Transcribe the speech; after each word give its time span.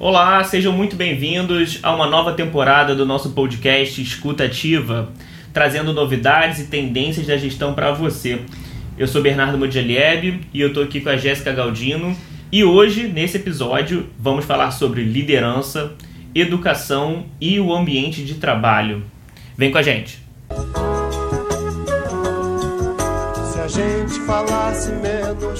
Olá, 0.00 0.44
sejam 0.44 0.72
muito 0.72 0.94
bem-vindos 0.94 1.80
a 1.82 1.92
uma 1.92 2.06
nova 2.06 2.32
temporada 2.32 2.94
do 2.94 3.04
nosso 3.04 3.30
podcast 3.30 4.00
Escuta 4.00 4.44
Ativa, 4.44 5.12
trazendo 5.52 5.92
novidades 5.92 6.60
e 6.60 6.66
tendências 6.68 7.26
da 7.26 7.36
gestão 7.36 7.74
para 7.74 7.90
você. 7.90 8.40
Eu 8.96 9.08
sou 9.08 9.20
Bernardo 9.20 9.58
Modialieb 9.58 10.42
e 10.54 10.60
eu 10.60 10.68
estou 10.68 10.84
aqui 10.84 11.00
com 11.00 11.08
a 11.08 11.16
Jéssica 11.16 11.52
Galdino 11.52 12.16
e 12.52 12.62
hoje, 12.62 13.08
nesse 13.08 13.38
episódio, 13.38 14.08
vamos 14.16 14.44
falar 14.44 14.70
sobre 14.70 15.02
liderança, 15.02 15.94
educação 16.32 17.26
e 17.40 17.58
o 17.58 17.74
ambiente 17.74 18.24
de 18.24 18.34
trabalho. 18.34 19.02
Vem 19.56 19.72
com 19.72 19.78
a 19.78 19.82
gente! 19.82 20.22
Se 23.52 23.60
a 23.60 23.66
gente 23.66 24.20
falasse 24.20 24.92
menos, 24.92 25.58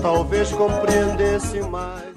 talvez 0.00 0.50
compreendesse 0.50 1.60
mais. 1.60 2.13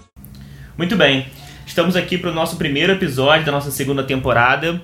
Muito 0.78 0.96
bem, 0.96 1.26
estamos 1.66 1.96
aqui 1.96 2.20
para 2.20 2.30
o 2.30 2.34
nosso 2.34 2.56
primeiro 2.56 2.94
episódio 2.94 3.44
da 3.44 3.52
nossa 3.52 3.72
segunda 3.72 4.04
temporada. 4.04 4.80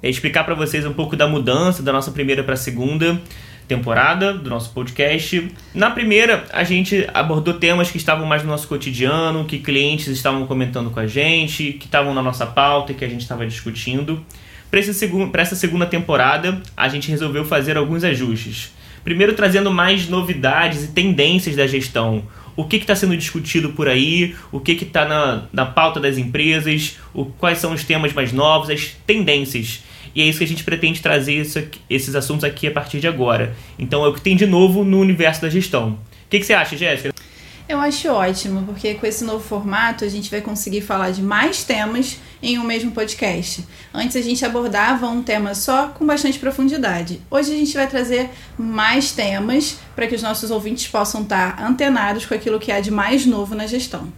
É 0.00 0.08
explicar 0.08 0.44
para 0.44 0.54
vocês 0.54 0.86
um 0.86 0.92
pouco 0.92 1.16
da 1.16 1.26
mudança 1.26 1.82
da 1.82 1.92
nossa 1.92 2.12
primeira 2.12 2.44
para 2.44 2.54
a 2.54 2.56
segunda 2.56 3.20
temporada 3.66 4.32
do 4.32 4.48
nosso 4.48 4.72
podcast. 4.72 5.50
Na 5.74 5.90
primeira, 5.90 6.44
a 6.52 6.62
gente 6.62 7.08
abordou 7.12 7.54
temas 7.54 7.90
que 7.90 7.96
estavam 7.96 8.24
mais 8.24 8.44
no 8.44 8.50
nosso 8.50 8.68
cotidiano, 8.68 9.44
que 9.44 9.58
clientes 9.58 10.06
estavam 10.06 10.46
comentando 10.46 10.90
com 10.90 11.00
a 11.00 11.08
gente, 11.08 11.72
que 11.72 11.86
estavam 11.86 12.14
na 12.14 12.22
nossa 12.22 12.46
pauta 12.46 12.92
e 12.92 12.94
que 12.94 13.04
a 13.04 13.08
gente 13.08 13.22
estava 13.22 13.44
discutindo. 13.44 14.24
Para 14.70 15.42
essa 15.42 15.56
segunda 15.56 15.86
temporada, 15.86 16.62
a 16.76 16.88
gente 16.88 17.10
resolveu 17.10 17.44
fazer 17.44 17.76
alguns 17.76 18.04
ajustes. 18.04 18.72
Primeiro, 19.02 19.34
trazendo 19.34 19.72
mais 19.72 20.08
novidades 20.08 20.84
e 20.84 20.88
tendências 20.92 21.56
da 21.56 21.66
gestão. 21.66 22.22
O 22.56 22.64
que 22.64 22.76
está 22.76 22.94
sendo 22.94 23.16
discutido 23.16 23.70
por 23.70 23.88
aí, 23.88 24.34
o 24.50 24.60
que 24.60 24.72
está 24.72 25.06
na, 25.06 25.44
na 25.52 25.66
pauta 25.66 25.98
das 25.98 26.18
empresas, 26.18 26.98
o, 27.14 27.24
quais 27.24 27.58
são 27.58 27.72
os 27.72 27.84
temas 27.84 28.12
mais 28.12 28.32
novos, 28.32 28.70
as 28.70 28.96
tendências. 29.06 29.82
E 30.14 30.20
é 30.20 30.24
isso 30.26 30.38
que 30.38 30.44
a 30.44 30.48
gente 30.48 30.64
pretende 30.64 31.00
trazer 31.00 31.40
isso, 31.40 31.62
esses 31.88 32.14
assuntos 32.14 32.44
aqui 32.44 32.66
a 32.66 32.70
partir 32.70 33.00
de 33.00 33.08
agora. 33.08 33.54
Então 33.78 34.04
é 34.04 34.08
o 34.08 34.12
que 34.12 34.20
tem 34.20 34.36
de 34.36 34.46
novo 34.46 34.84
no 34.84 35.00
universo 35.00 35.40
da 35.40 35.48
gestão. 35.48 35.90
O 35.90 35.98
que, 36.28 36.38
que 36.38 36.46
você 36.46 36.54
acha, 36.54 36.76
Jéssica? 36.76 37.11
Eu 37.68 37.78
acho 37.78 38.08
ótimo, 38.08 38.64
porque 38.64 38.94
com 38.94 39.06
esse 39.06 39.24
novo 39.24 39.42
formato 39.42 40.04
a 40.04 40.08
gente 40.08 40.30
vai 40.30 40.40
conseguir 40.40 40.80
falar 40.80 41.10
de 41.10 41.22
mais 41.22 41.64
temas 41.64 42.18
em 42.42 42.58
um 42.58 42.64
mesmo 42.64 42.90
podcast. 42.92 43.64
Antes 43.94 44.16
a 44.16 44.20
gente 44.20 44.44
abordava 44.44 45.08
um 45.08 45.22
tema 45.22 45.54
só 45.54 45.88
com 45.88 46.04
bastante 46.04 46.38
profundidade. 46.38 47.20
Hoje 47.30 47.52
a 47.52 47.56
gente 47.56 47.72
vai 47.74 47.86
trazer 47.86 48.30
mais 48.58 49.12
temas 49.12 49.78
para 49.94 50.06
que 50.06 50.14
os 50.14 50.22
nossos 50.22 50.50
ouvintes 50.50 50.88
possam 50.88 51.22
estar 51.22 51.62
antenados 51.62 52.26
com 52.26 52.34
aquilo 52.34 52.58
que 52.58 52.72
há 52.72 52.80
de 52.80 52.90
mais 52.90 53.24
novo 53.24 53.54
na 53.54 53.66
gestão. 53.66 54.12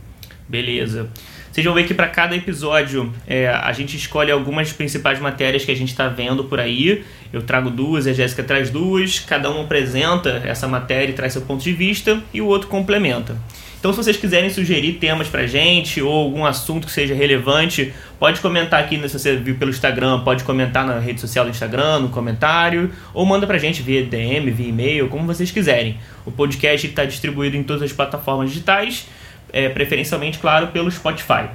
Beleza. 0.49 1.11
Vocês 1.55 1.65
vão 1.65 1.73
ver 1.73 1.87
que 1.87 1.95
para 1.95 2.09
cada 2.09 2.35
episódio 2.35 3.13
é, 3.29 3.47
a 3.47 3.73
gente 3.73 3.97
escolhe 3.97 4.29
algumas 4.29 4.73
principais 4.73 5.21
matérias 5.21 5.65
que 5.65 5.71
a 5.71 5.77
gente 5.77 5.91
está 5.91 6.09
vendo 6.09 6.43
por 6.43 6.59
aí. 6.59 7.05
Eu 7.33 7.43
trago 7.43 7.71
duas, 7.71 8.09
a 8.09 8.13
Jéssica 8.13 8.43
traz 8.43 8.71
duas, 8.71 9.21
cada 9.21 9.49
um 9.49 9.63
apresenta 9.63 10.43
essa 10.45 10.67
matéria 10.67 11.13
e 11.13 11.15
traz 11.15 11.33
seu 11.33 11.43
ponto 11.43 11.63
de 11.63 11.73
vista 11.73 12.21
e 12.35 12.41
o 12.41 12.47
outro 12.47 12.67
complementa. 12.67 13.37
Então, 13.79 13.93
se 13.93 13.99
vocês 13.99 14.17
quiserem 14.17 14.51
sugerir 14.51 14.95
temas 14.95 15.29
pra 15.29 15.47
gente 15.47 16.03
ou 16.03 16.13
algum 16.13 16.45
assunto 16.45 16.89
que 16.89 16.93
seja 16.93 17.15
relevante, 17.15 17.95
pode 18.19 18.41
comentar 18.41 18.83
aqui, 18.83 18.97
se 19.09 19.17
você 19.17 19.37
viu 19.37 19.55
pelo 19.55 19.71
Instagram, 19.71 20.25
pode 20.25 20.43
comentar 20.43 20.85
na 20.85 20.99
rede 20.99 21.21
social 21.21 21.45
do 21.45 21.53
Instagram, 21.53 22.01
no 22.01 22.09
comentário, 22.09 22.91
ou 23.13 23.25
manda 23.25 23.47
pra 23.47 23.59
gente 23.59 23.81
via 23.81 24.03
DM, 24.03 24.51
via 24.51 24.69
e-mail, 24.71 25.09
como 25.09 25.25
vocês 25.25 25.53
quiserem. 25.53 25.99
O 26.27 26.33
podcast 26.33 26.85
está 26.85 27.05
distribuído 27.05 27.57
em 27.57 27.63
todas 27.63 27.83
as 27.83 27.93
plataformas 27.93 28.49
digitais 28.49 29.07
é, 29.55 29.69
preferencialmente, 29.69 30.41
claro, 30.41 30.67
pelo 30.67 30.91
Spotify. 30.91 31.49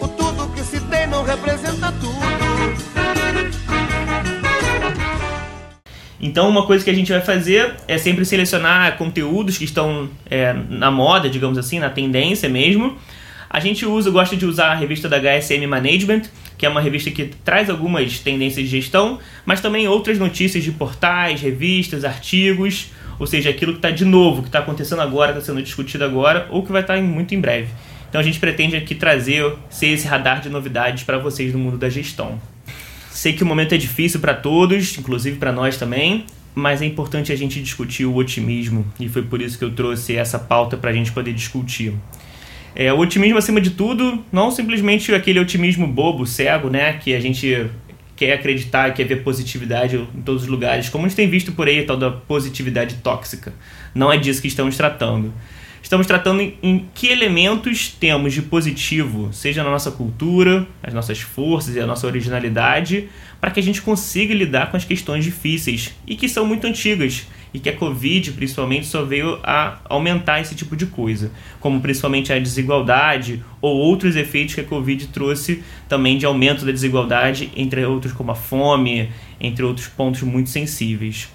O 0.00 0.06
tudo 0.06 0.48
que 0.54 0.60
se 0.60 0.80
tem 0.82 1.08
não 1.08 1.24
representa 1.24 1.90
tudo. 2.00 2.22
Então, 6.20 6.48
uma 6.48 6.64
coisa 6.64 6.84
que 6.84 6.90
a 6.90 6.94
gente 6.94 7.10
vai 7.10 7.20
fazer 7.20 7.74
é 7.88 7.98
sempre 7.98 8.24
selecionar 8.24 8.96
conteúdos 8.96 9.58
que 9.58 9.64
estão 9.64 10.08
é, 10.30 10.52
na 10.52 10.88
moda, 10.88 11.28
digamos 11.28 11.58
assim, 11.58 11.80
na 11.80 11.90
tendência 11.90 12.48
mesmo. 12.48 12.96
A 13.50 13.58
gente 13.58 13.84
usa, 13.84 14.08
gosta 14.08 14.36
de 14.36 14.46
usar 14.46 14.70
a 14.70 14.74
revista 14.74 15.08
da 15.08 15.18
HSM 15.18 15.66
Management, 15.66 16.22
que 16.56 16.64
é 16.64 16.68
uma 16.68 16.80
revista 16.80 17.10
que 17.10 17.24
traz 17.44 17.68
algumas 17.68 18.20
tendências 18.20 18.68
de 18.68 18.70
gestão, 18.70 19.18
mas 19.44 19.60
também 19.60 19.88
outras 19.88 20.16
notícias 20.16 20.62
de 20.62 20.70
portais, 20.70 21.40
revistas, 21.40 22.04
artigos 22.04 22.92
ou 23.18 23.26
seja, 23.26 23.50
aquilo 23.50 23.72
que 23.72 23.78
está 23.78 23.90
de 23.90 24.04
novo, 24.04 24.42
que 24.42 24.48
está 24.48 24.60
acontecendo 24.60 25.02
agora, 25.02 25.32
está 25.32 25.42
sendo 25.42 25.62
discutido 25.62 26.04
agora, 26.04 26.46
ou 26.50 26.62
que 26.62 26.72
vai 26.72 26.82
estar 26.82 26.96
tá 26.96 27.02
muito 27.02 27.34
em 27.34 27.40
breve. 27.40 27.68
Então 28.08 28.20
a 28.20 28.24
gente 28.24 28.38
pretende 28.38 28.76
aqui 28.76 28.94
trazer, 28.94 29.54
ser 29.70 29.88
esse 29.88 30.06
radar 30.06 30.40
de 30.40 30.50
novidades 30.50 31.02
para 31.02 31.18
vocês 31.18 31.52
no 31.52 31.58
mundo 31.58 31.78
da 31.78 31.88
gestão. 31.88 32.38
Sei 33.10 33.32
que 33.32 33.42
o 33.42 33.46
momento 33.46 33.74
é 33.74 33.78
difícil 33.78 34.20
para 34.20 34.34
todos, 34.34 34.98
inclusive 34.98 35.38
para 35.38 35.52
nós 35.52 35.76
também, 35.76 36.26
mas 36.54 36.82
é 36.82 36.84
importante 36.84 37.32
a 37.32 37.36
gente 37.36 37.62
discutir 37.62 38.04
o 38.04 38.14
otimismo 38.14 38.86
e 39.00 39.08
foi 39.08 39.22
por 39.22 39.40
isso 39.40 39.58
que 39.58 39.64
eu 39.64 39.70
trouxe 39.70 40.16
essa 40.16 40.38
pauta 40.38 40.76
para 40.76 40.90
a 40.90 40.92
gente 40.92 41.12
poder 41.12 41.32
discutir. 41.32 41.94
É, 42.74 42.92
o 42.92 42.98
otimismo 42.98 43.38
acima 43.38 43.60
de 43.60 43.70
tudo, 43.70 44.24
não 44.32 44.50
simplesmente 44.50 45.14
aquele 45.14 45.38
otimismo 45.38 45.86
bobo, 45.86 46.26
cego, 46.26 46.68
né, 46.68 46.94
que 46.94 47.14
a 47.14 47.20
gente 47.20 47.70
quer 48.16 48.34
acreditar, 48.34 48.92
quer 48.94 49.04
ver 49.04 49.22
positividade 49.22 49.96
em 49.96 50.22
todos 50.22 50.42
os 50.42 50.48
lugares, 50.48 50.88
como 50.88 51.06
a 51.06 51.08
gente 51.08 51.16
tem 51.16 51.28
visto 51.28 51.52
por 51.52 51.68
aí, 51.68 51.80
a 51.80 51.86
tal 51.86 51.96
da 51.96 52.10
positividade 52.10 52.96
tóxica. 52.96 53.52
Não 53.94 54.12
é 54.12 54.16
disso 54.16 54.40
que 54.40 54.48
estamos 54.48 54.76
tratando. 54.76 55.32
Estamos 55.82 56.06
tratando 56.06 56.40
em, 56.40 56.56
em 56.62 56.88
que 56.94 57.08
elementos 57.08 57.88
temos 57.88 58.32
de 58.32 58.42
positivo, 58.42 59.30
seja 59.32 59.64
na 59.64 59.70
nossa 59.70 59.90
cultura, 59.90 60.66
as 60.82 60.94
nossas 60.94 61.20
forças 61.20 61.74
e 61.74 61.80
a 61.80 61.86
nossa 61.86 62.06
originalidade, 62.06 63.08
para 63.40 63.50
que 63.50 63.58
a 63.58 63.62
gente 63.62 63.82
consiga 63.82 64.32
lidar 64.32 64.70
com 64.70 64.76
as 64.76 64.84
questões 64.84 65.24
difíceis 65.24 65.92
e 66.06 66.14
que 66.14 66.28
são 66.28 66.46
muito 66.46 66.66
antigas 66.66 67.26
e 67.54 67.60
que 67.60 67.68
a 67.68 67.76
Covid, 67.76 68.32
principalmente, 68.32 68.86
só 68.86 69.04
veio 69.04 69.38
a 69.42 69.78
aumentar 69.84 70.40
esse 70.40 70.54
tipo 70.54 70.74
de 70.74 70.86
coisa, 70.86 71.30
como 71.60 71.80
principalmente 71.80 72.32
a 72.32 72.38
desigualdade 72.38 73.44
ou 73.60 73.76
outros 73.76 74.16
efeitos 74.16 74.54
que 74.54 74.60
a 74.62 74.64
Covid 74.64 75.08
trouxe 75.08 75.62
também 75.88 76.16
de 76.16 76.24
aumento 76.24 76.64
da 76.64 76.72
desigualdade, 76.72 77.50
entre 77.54 77.84
outros 77.84 78.12
como 78.12 78.30
a 78.30 78.34
fome, 78.34 79.10
entre 79.40 79.64
outros 79.64 79.86
pontos 79.86 80.22
muito 80.22 80.48
sensíveis. 80.48 81.28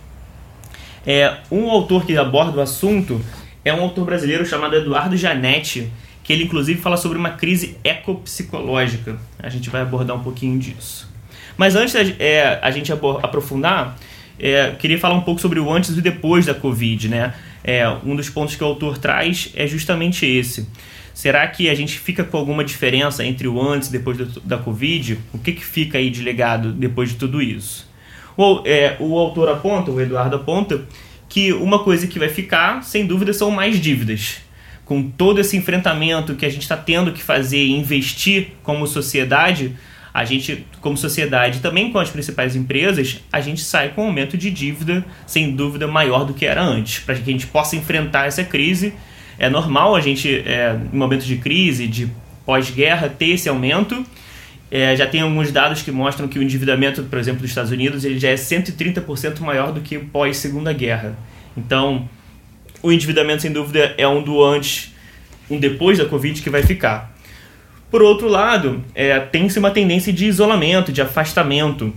É, 1.05 1.37
um 1.51 1.69
autor 1.69 2.05
que 2.05 2.17
aborda 2.17 2.57
o 2.57 2.61
assunto 2.61 3.21
é 3.63 3.73
um 3.73 3.81
autor 3.81 4.05
brasileiro 4.05 4.45
chamado 4.45 4.75
Eduardo 4.75 5.15
Janetti, 5.15 5.89
que 6.23 6.33
ele 6.33 6.43
inclusive 6.43 6.81
fala 6.81 6.97
sobre 6.97 7.17
uma 7.17 7.31
crise 7.31 7.77
ecopsicológica. 7.83 9.17
A 9.39 9.49
gente 9.49 9.69
vai 9.69 9.81
abordar 9.81 10.17
um 10.17 10.23
pouquinho 10.23 10.59
disso. 10.59 11.09
Mas 11.55 11.75
antes 11.75 11.95
é, 12.19 12.59
a 12.61 12.69
gente 12.71 12.91
aprofundar, 12.91 13.97
é, 14.39 14.71
queria 14.71 14.99
falar 14.99 15.15
um 15.15 15.21
pouco 15.21 15.41
sobre 15.41 15.59
o 15.59 15.71
antes 15.71 15.95
e 15.97 16.01
depois 16.01 16.45
da 16.45 16.53
Covid, 16.53 17.09
né? 17.09 17.33
É, 17.63 17.87
um 18.05 18.15
dos 18.15 18.29
pontos 18.29 18.55
que 18.55 18.63
o 18.63 18.67
autor 18.67 18.97
traz 18.97 19.51
é 19.55 19.67
justamente 19.67 20.25
esse. 20.25 20.67
Será 21.13 21.47
que 21.47 21.67
a 21.69 21.73
gente 21.73 21.97
fica 21.97 22.23
com 22.23 22.37
alguma 22.37 22.63
diferença 22.63 23.25
entre 23.25 23.47
o 23.47 23.59
antes 23.59 23.89
e 23.89 23.91
depois 23.91 24.17
do, 24.17 24.39
da 24.41 24.57
Covid? 24.57 25.17
O 25.33 25.39
que, 25.39 25.51
que 25.51 25.65
fica 25.65 25.97
aí 25.97 26.11
de 26.11 26.21
legado 26.21 26.71
depois 26.71 27.09
de 27.09 27.15
tudo 27.15 27.41
isso? 27.41 27.89
O, 28.37 28.61
é, 28.65 28.95
o 28.99 29.17
autor 29.17 29.49
aponta, 29.49 29.89
o 29.89 29.99
Eduardo 29.99 30.35
aponta, 30.35 30.85
que 31.27 31.51
uma 31.51 31.79
coisa 31.79 32.05
que 32.05 32.19
vai 32.19 32.29
ficar, 32.29 32.83
sem 32.83 33.05
dúvida, 33.05 33.33
são 33.33 33.49
mais 33.49 33.79
dívidas. 33.81 34.37
Com 34.85 35.09
todo 35.09 35.39
esse 35.39 35.57
enfrentamento 35.57 36.35
que 36.35 36.45
a 36.45 36.49
gente 36.49 36.61
está 36.61 36.77
tendo 36.77 37.11
que 37.11 37.23
fazer 37.23 37.63
e 37.63 37.71
investir 37.71 38.49
como 38.61 38.85
sociedade, 38.85 39.75
a 40.17 40.25
gente, 40.25 40.65
como 40.81 40.97
sociedade, 40.97 41.59
também 41.59 41.91
com 41.91 41.99
as 41.99 42.09
principais 42.09 42.55
empresas, 42.55 43.19
a 43.31 43.39
gente 43.39 43.61
sai 43.61 43.89
com 43.89 44.01
um 44.01 44.07
aumento 44.07 44.35
de 44.35 44.49
dívida, 44.49 45.05
sem 45.27 45.51
dúvida, 45.51 45.85
maior 45.85 46.25
do 46.25 46.33
que 46.33 46.43
era 46.43 46.63
antes, 46.63 46.97
para 47.01 47.13
que 47.13 47.21
a 47.21 47.31
gente 47.31 47.45
possa 47.45 47.75
enfrentar 47.75 48.25
essa 48.25 48.43
crise. 48.43 48.95
É 49.37 49.47
normal 49.47 49.95
a 49.95 50.01
gente, 50.01 50.27
é, 50.27 50.75
em 50.91 50.97
momentos 50.97 51.27
de 51.27 51.37
crise, 51.37 51.85
de 51.85 52.09
pós-guerra, 52.47 53.09
ter 53.09 53.27
esse 53.27 53.47
aumento. 53.47 54.03
É, 54.71 54.95
já 54.95 55.05
tem 55.05 55.21
alguns 55.21 55.51
dados 55.51 55.83
que 55.83 55.91
mostram 55.91 56.27
que 56.27 56.39
o 56.39 56.41
endividamento, 56.41 57.03
por 57.03 57.19
exemplo, 57.19 57.41
dos 57.41 57.51
Estados 57.51 57.69
Unidos, 57.69 58.03
ele 58.03 58.17
já 58.17 58.29
é 58.29 58.35
130% 58.35 59.39
maior 59.41 59.71
do 59.71 59.81
que 59.81 59.99
pós-segunda 59.99 60.73
guerra. 60.73 61.15
Então, 61.55 62.09
o 62.81 62.91
endividamento, 62.91 63.43
sem 63.43 63.51
dúvida, 63.51 63.93
é 63.99 64.07
um 64.07 64.23
do 64.23 64.43
antes, 64.43 64.91
um 65.47 65.59
depois 65.59 65.99
da 65.99 66.05
Covid 66.05 66.41
que 66.41 66.49
vai 66.49 66.63
ficar. 66.63 67.15
Por 67.89 68.01
outro 68.01 68.27
lado, 68.27 68.83
é, 68.93 69.17
tem-se 69.19 69.57
uma 69.57 69.71
tendência 69.71 70.11
de 70.11 70.25
isolamento, 70.25 70.91
de 70.91 71.01
afastamento, 71.01 71.93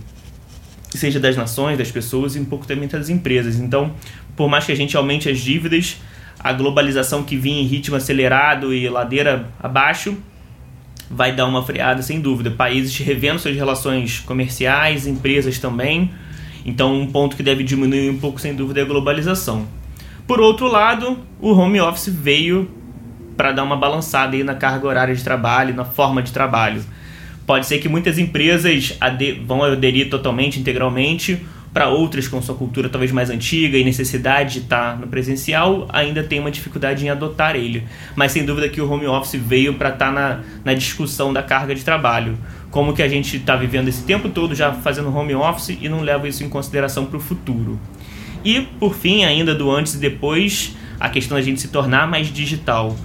seja 0.89 1.19
das 1.19 1.35
nações, 1.35 1.77
das 1.77 1.91
pessoas 1.91 2.35
e 2.35 2.39
um 2.39 2.45
pouco 2.45 2.65
também 2.65 2.87
das 2.87 3.09
empresas. 3.09 3.59
Então, 3.59 3.93
por 4.35 4.49
mais 4.49 4.65
que 4.65 4.71
a 4.71 4.75
gente 4.75 4.95
aumente 4.95 5.29
as 5.29 5.39
dívidas, 5.39 5.97
a 6.39 6.53
globalização 6.53 7.23
que 7.23 7.35
vinha 7.35 7.61
em 7.61 7.65
ritmo 7.65 7.95
acelerado 7.95 8.73
e 8.73 8.87
ladeira 8.89 9.49
abaixo 9.59 10.17
vai 11.09 11.35
dar 11.35 11.45
uma 11.45 11.61
freada 11.63 12.01
sem 12.01 12.21
dúvida. 12.21 12.49
Países 12.49 12.97
revendo 12.97 13.39
suas 13.39 13.55
relações 13.55 14.19
comerciais, 14.19 15.05
empresas 15.05 15.59
também. 15.59 16.09
Então, 16.65 16.99
um 16.99 17.07
ponto 17.07 17.35
que 17.35 17.43
deve 17.43 17.63
diminuir 17.63 18.09
um 18.09 18.17
pouco 18.17 18.39
sem 18.39 18.55
dúvida 18.55 18.79
é 18.79 18.83
a 18.83 18.85
globalização. 18.85 19.67
Por 20.25 20.39
outro 20.39 20.67
lado, 20.67 21.19
o 21.39 21.51
home 21.51 21.81
office 21.81 22.07
veio 22.07 22.69
para 23.41 23.53
dar 23.53 23.63
uma 23.63 23.75
balançada 23.75 24.35
aí 24.35 24.43
na 24.43 24.53
carga 24.53 24.85
horária 24.85 25.15
de 25.15 25.23
trabalho, 25.23 25.73
na 25.73 25.83
forma 25.83 26.21
de 26.21 26.31
trabalho. 26.31 26.83
Pode 27.43 27.65
ser 27.65 27.79
que 27.79 27.89
muitas 27.89 28.19
empresas 28.19 28.95
vão 29.47 29.63
aderir 29.63 30.11
totalmente, 30.11 30.59
integralmente, 30.59 31.43
para 31.73 31.89
outras 31.89 32.27
com 32.27 32.39
sua 32.39 32.53
cultura 32.53 32.87
talvez 32.87 33.11
mais 33.11 33.31
antiga 33.31 33.79
e 33.79 33.83
necessidade 33.83 34.53
de 34.53 34.59
estar 34.59 34.95
no 34.95 35.07
presencial, 35.07 35.87
ainda 35.91 36.21
tem 36.21 36.39
uma 36.39 36.51
dificuldade 36.51 37.03
em 37.03 37.09
adotar 37.09 37.55
ele. 37.55 37.83
Mas 38.15 38.31
sem 38.31 38.45
dúvida 38.45 38.69
que 38.69 38.79
o 38.79 38.87
home 38.87 39.07
office 39.07 39.41
veio 39.41 39.73
para 39.73 39.89
estar 39.89 40.11
na, 40.11 40.41
na 40.63 40.75
discussão 40.75 41.33
da 41.33 41.41
carga 41.41 41.73
de 41.73 41.83
trabalho. 41.83 42.37
Como 42.69 42.93
que 42.93 43.01
a 43.01 43.07
gente 43.07 43.37
está 43.37 43.55
vivendo 43.55 43.87
esse 43.87 44.03
tempo 44.03 44.29
todo 44.29 44.53
já 44.53 44.71
fazendo 44.71 45.11
home 45.11 45.33
office 45.33 45.75
e 45.81 45.89
não 45.89 46.01
leva 46.01 46.27
isso 46.27 46.43
em 46.43 46.49
consideração 46.49 47.07
para 47.07 47.17
o 47.17 47.19
futuro. 47.19 47.79
E, 48.45 48.61
por 48.61 48.93
fim, 48.93 49.23
ainda 49.23 49.55
do 49.55 49.71
antes 49.71 49.95
e 49.95 49.97
depois, 49.97 50.75
a 50.99 51.09
questão 51.09 51.35
da 51.35 51.41
gente 51.41 51.59
se 51.59 51.69
tornar 51.69 52.07
mais 52.07 52.27
digital. 52.27 52.95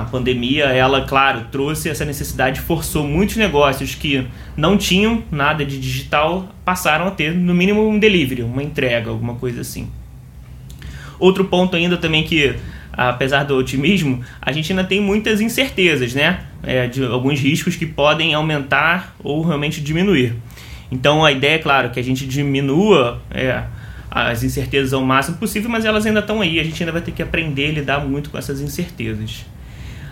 A 0.00 0.02
pandemia, 0.02 0.64
ela, 0.64 1.02
claro, 1.02 1.46
trouxe 1.52 1.88
essa 1.88 2.04
necessidade, 2.04 2.60
forçou 2.60 3.06
muitos 3.06 3.36
negócios 3.36 3.94
que 3.94 4.26
não 4.56 4.76
tinham 4.76 5.22
nada 5.30 5.64
de 5.64 5.78
digital, 5.78 6.48
passaram 6.64 7.06
a 7.06 7.12
ter, 7.12 7.32
no 7.32 7.54
mínimo, 7.54 7.88
um 7.88 7.96
delivery, 7.96 8.42
uma 8.42 8.60
entrega, 8.60 9.10
alguma 9.10 9.36
coisa 9.36 9.60
assim. 9.60 9.88
Outro 11.16 11.44
ponto 11.44 11.76
ainda 11.76 11.96
também 11.96 12.24
que, 12.24 12.56
apesar 12.92 13.44
do 13.44 13.56
otimismo, 13.56 14.20
a 14.42 14.50
gente 14.50 14.72
ainda 14.72 14.82
tem 14.82 15.00
muitas 15.00 15.40
incertezas, 15.40 16.12
né? 16.12 16.40
É, 16.64 16.88
de 16.88 17.04
alguns 17.04 17.38
riscos 17.38 17.76
que 17.76 17.86
podem 17.86 18.34
aumentar 18.34 19.14
ou 19.22 19.42
realmente 19.42 19.80
diminuir. 19.80 20.34
Então 20.90 21.24
a 21.24 21.30
ideia 21.30 21.54
é, 21.54 21.58
claro, 21.58 21.90
que 21.90 22.00
a 22.00 22.02
gente 22.02 22.26
diminua 22.26 23.22
é, 23.30 23.62
as 24.10 24.42
incertezas 24.42 24.92
ao 24.92 25.02
máximo 25.02 25.36
possível, 25.36 25.70
mas 25.70 25.84
elas 25.84 26.04
ainda 26.04 26.18
estão 26.18 26.40
aí. 26.40 26.58
A 26.58 26.64
gente 26.64 26.82
ainda 26.82 26.90
vai 26.90 27.00
ter 27.00 27.12
que 27.12 27.22
aprender 27.22 27.68
a 27.68 27.72
lidar 27.72 28.00
muito 28.04 28.30
com 28.30 28.36
essas 28.36 28.60
incertezas. 28.60 29.53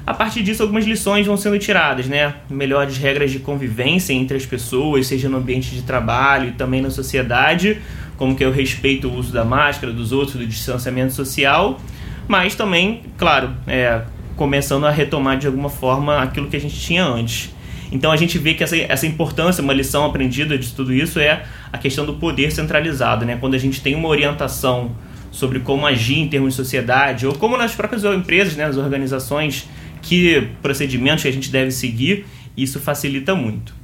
A 0.04 0.12
partir 0.12 0.42
disso, 0.42 0.62
algumas 0.62 0.84
lições 0.84 1.26
vão 1.26 1.36
sendo 1.36 1.58
tiradas, 1.58 2.08
né? 2.08 2.34
Melhores 2.50 2.96
regras 2.98 3.30
de 3.30 3.38
convivência 3.38 4.12
entre 4.12 4.36
as 4.36 4.44
pessoas, 4.44 5.06
seja 5.06 5.28
no 5.28 5.36
ambiente 5.36 5.70
de 5.74 5.82
trabalho 5.82 6.48
e 6.48 6.52
também 6.52 6.80
na 6.80 6.90
sociedade, 6.90 7.80
como 8.16 8.34
que 8.34 8.42
é 8.42 8.48
o 8.48 8.50
respeito 8.50 9.08
ao 9.08 9.14
uso 9.14 9.32
da 9.32 9.44
máscara 9.44 9.92
dos 9.92 10.10
outros, 10.10 10.36
do 10.36 10.46
distanciamento 10.46 11.12
social, 11.12 11.80
mas 12.26 12.56
também, 12.56 13.02
claro, 13.16 13.54
é, 13.66 14.02
começando 14.34 14.86
a 14.86 14.90
retomar 14.90 15.38
de 15.38 15.46
alguma 15.46 15.68
forma 15.68 16.18
aquilo 16.20 16.48
que 16.48 16.56
a 16.56 16.60
gente 16.60 16.78
tinha 16.80 17.04
antes. 17.04 17.54
Então 17.92 18.10
a 18.10 18.16
gente 18.16 18.38
vê 18.38 18.54
que 18.54 18.64
essa, 18.64 18.76
essa 18.76 19.06
importância, 19.06 19.62
uma 19.62 19.72
lição 19.72 20.04
aprendida 20.04 20.58
de 20.58 20.72
tudo 20.72 20.92
isso 20.92 21.20
é 21.20 21.44
a 21.72 21.78
questão 21.78 22.04
do 22.04 22.14
poder 22.14 22.50
centralizado, 22.50 23.24
né? 23.24 23.36
Quando 23.38 23.54
a 23.54 23.58
gente 23.58 23.80
tem 23.80 23.94
uma 23.94 24.08
orientação 24.08 24.92
sobre 25.30 25.60
como 25.60 25.86
agir 25.86 26.18
em 26.18 26.28
termos 26.28 26.54
de 26.54 26.56
sociedade, 26.56 27.26
ou 27.26 27.34
como 27.34 27.56
nas 27.56 27.74
próprias 27.74 28.04
empresas, 28.04 28.56
né, 28.56 28.66
nas 28.66 28.76
organizações, 28.76 29.68
que 30.02 30.48
procedimentos 30.60 31.22
que 31.22 31.28
a 31.28 31.32
gente 31.32 31.50
deve 31.50 31.70
seguir, 31.70 32.26
isso 32.56 32.80
facilita 32.80 33.34
muito. 33.34 33.74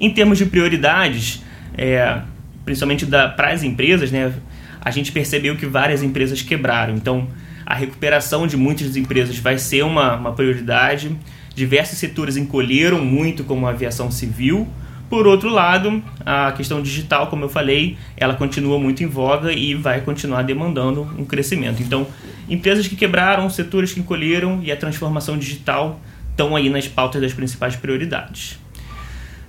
Em 0.00 0.10
termos 0.10 0.38
de 0.38 0.46
prioridades, 0.46 1.42
é, 1.76 2.22
principalmente 2.64 3.06
para 3.06 3.50
as 3.52 3.62
empresas, 3.62 4.10
né, 4.10 4.32
a 4.80 4.90
gente 4.90 5.12
percebeu 5.12 5.56
que 5.56 5.66
várias 5.66 6.02
empresas 6.02 6.40
quebraram. 6.40 6.94
Então, 6.94 7.28
a 7.66 7.74
recuperação 7.74 8.46
de 8.46 8.56
muitas 8.56 8.96
empresas 8.96 9.38
vai 9.38 9.58
ser 9.58 9.84
uma, 9.84 10.16
uma 10.16 10.32
prioridade. 10.32 11.14
Diversos 11.54 11.98
setores 11.98 12.36
encolheram 12.36 13.04
muito, 13.04 13.44
como 13.44 13.66
a 13.66 13.70
aviação 13.70 14.10
civil, 14.10 14.66
por 15.10 15.26
outro 15.26 15.48
lado, 15.48 16.00
a 16.24 16.52
questão 16.52 16.80
digital, 16.80 17.26
como 17.26 17.44
eu 17.44 17.48
falei, 17.48 17.98
ela 18.16 18.34
continua 18.34 18.78
muito 18.78 19.02
em 19.02 19.08
voga 19.08 19.52
e 19.52 19.74
vai 19.74 20.02
continuar 20.02 20.42
demandando 20.42 21.02
um 21.18 21.24
crescimento. 21.24 21.82
Então, 21.82 22.06
empresas 22.50 22.86
que 22.86 22.96
quebraram, 22.96 23.48
setores 23.48 23.92
que 23.92 24.00
encolheram 24.00 24.60
e 24.62 24.70
a 24.70 24.76
transformação 24.76 25.38
digital 25.38 26.00
estão 26.30 26.54
aí 26.54 26.68
nas 26.68 26.86
pautas 26.86 27.22
das 27.22 27.32
principais 27.32 27.76
prioridades. 27.76 28.58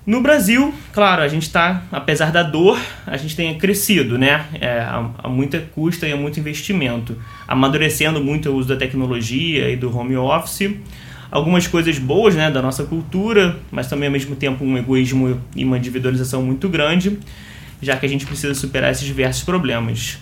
No 0.06 0.22
Brasil, 0.22 0.74
claro, 0.94 1.22
a 1.22 1.28
gente 1.28 1.44
está, 1.44 1.84
apesar 1.92 2.32
da 2.32 2.42
dor, 2.42 2.80
a 3.06 3.18
gente 3.18 3.36
tem 3.36 3.56
crescido, 3.58 4.18
né? 4.18 4.46
É, 4.60 4.80
há, 4.80 5.30
muita 5.30 5.60
custa 5.60 6.08
e 6.08 6.12
há 6.12 6.18
muito 6.18 6.40
investimento, 6.40 7.16
amadurecendo 7.48 8.24
muito 8.24 8.50
o 8.50 8.56
uso 8.56 8.70
da 8.70 8.76
tecnologia 8.76 9.70
e 9.70 9.76
do 9.76 9.96
home 9.96 10.16
office 10.16 10.76
algumas 11.32 11.66
coisas 11.66 11.98
boas 11.98 12.36
né, 12.36 12.52
da 12.52 12.62
nossa 12.62 12.84
cultura, 12.84 13.58
mas 13.72 13.88
também 13.88 14.08
ao 14.08 14.12
mesmo 14.12 14.36
tempo 14.36 14.66
um 14.66 14.78
egoísmo 14.78 15.42
e 15.56 15.64
uma 15.64 15.78
individualização 15.78 16.44
muito 16.44 16.68
grande, 16.68 17.18
já 17.82 17.96
que 17.96 18.06
a 18.06 18.10
gente 18.10 18.26
precisa 18.26 18.54
superar 18.54 18.92
esses 18.92 19.06
diversos 19.06 19.44
problemas. 19.44 20.20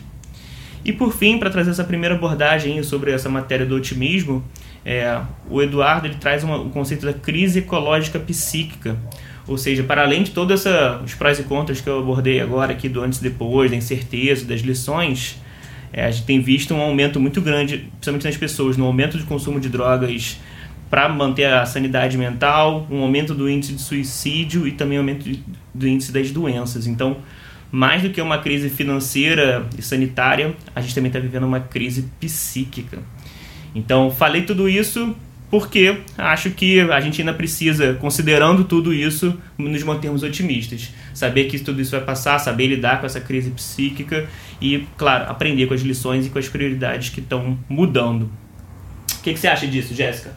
E 0.84 0.94
por 0.94 1.14
fim, 1.14 1.38
para 1.38 1.50
trazer 1.50 1.72
essa 1.72 1.84
primeira 1.84 2.16
abordagem 2.16 2.82
sobre 2.84 3.12
essa 3.12 3.30
matéria 3.30 3.66
do 3.66 3.76
otimismo, 3.76 4.44
é, 4.86 5.20
o 5.50 5.62
Eduardo 5.62 6.08
ele 6.08 6.16
traz 6.16 6.44
uma, 6.44 6.58
o 6.58 6.70
conceito 6.70 7.06
da 7.06 7.14
crise 7.14 7.60
ecológica 7.60 8.18
psíquica, 8.20 8.98
ou 9.48 9.58
seja, 9.58 9.84
para 9.84 10.04
além 10.04 10.24
de 10.24 10.32
todos 10.32 10.64
os 11.04 11.14
prós 11.16 11.40
e 11.40 11.44
contras 11.44 11.82
que 11.82 11.90
eu 11.90 12.00
abordei 12.00 12.40
agora 12.40 12.72
aqui 12.72 12.88
do 12.88 13.02
antes 13.02 13.20
e 13.20 13.24
depois, 13.24 13.72
da 13.72 13.76
incerteza, 13.76 14.46
das 14.46 14.62
lições, 14.62 15.42
é, 15.92 16.06
a 16.06 16.12
gente 16.12 16.26
tem 16.26 16.40
visto 16.40 16.74
um 16.74 16.82
aumento 16.82 17.20
muito 17.20 17.42
grande, 17.42 17.90
principalmente 17.94 18.26
nas 18.26 18.38
pessoas, 18.38 18.78
no 18.78 18.86
aumento 18.86 19.18
de 19.18 19.24
consumo 19.24 19.60
de 19.60 19.70
drogas 19.70 20.40
para 20.90 21.08
manter 21.10 21.46
a 21.46 21.66
sanidade 21.66 22.18
mental, 22.18 22.88
um 22.90 23.02
aumento 23.02 23.34
do 23.36 23.50
índice 23.50 23.74
de 23.74 23.82
suicídio 23.82 24.68
e 24.68 24.72
também 24.72 24.98
aumento 24.98 25.30
do 25.74 25.88
índice 25.88 26.12
das 26.12 26.32
doenças. 26.32 26.88
Então, 26.88 27.18
mais 27.72 28.02
do 28.02 28.10
que 28.10 28.22
uma 28.22 28.40
crise 28.40 28.70
financeira 28.70 29.68
e 29.78 29.82
sanitária, 29.82 30.56
a 30.76 30.82
gente 30.82 30.96
também 30.96 31.10
está 31.10 31.20
vivendo 31.20 31.44
uma 31.44 31.60
crise 31.60 32.10
psíquica. 32.20 33.00
Então, 33.76 34.10
falei 34.10 34.44
tudo 34.44 34.68
isso 34.68 35.16
porque 35.50 35.98
acho 36.16 36.52
que 36.52 36.80
a 36.80 37.00
gente 37.02 37.22
ainda 37.22 37.34
precisa, 37.34 37.96
considerando 37.96 38.64
tudo 38.64 38.94
isso, 38.94 39.36
nos 39.58 39.82
mantermos 39.82 40.22
otimistas. 40.22 40.92
Saber 41.14 41.46
que 41.46 41.58
tudo 41.60 41.82
isso 41.82 41.92
vai 41.92 42.02
passar, 42.02 42.38
saber 42.38 42.68
lidar 42.68 43.00
com 43.00 43.08
essa 43.08 43.20
crise 43.20 43.50
psíquica 43.50 44.28
e, 44.62 44.86
claro, 44.96 45.30
aprender 45.30 45.66
com 45.66 45.74
as 45.74 45.82
lições 45.82 46.28
e 46.28 46.30
com 46.30 46.38
as 46.38 46.48
prioridades 46.48 47.10
que 47.10 47.20
estão 47.20 47.58
mudando. 47.68 48.30
O 49.18 49.22
que, 49.24 49.34
que 49.34 49.40
você 49.40 49.48
acha 49.48 49.66
disso, 49.66 49.96
Jéssica? 49.96 50.36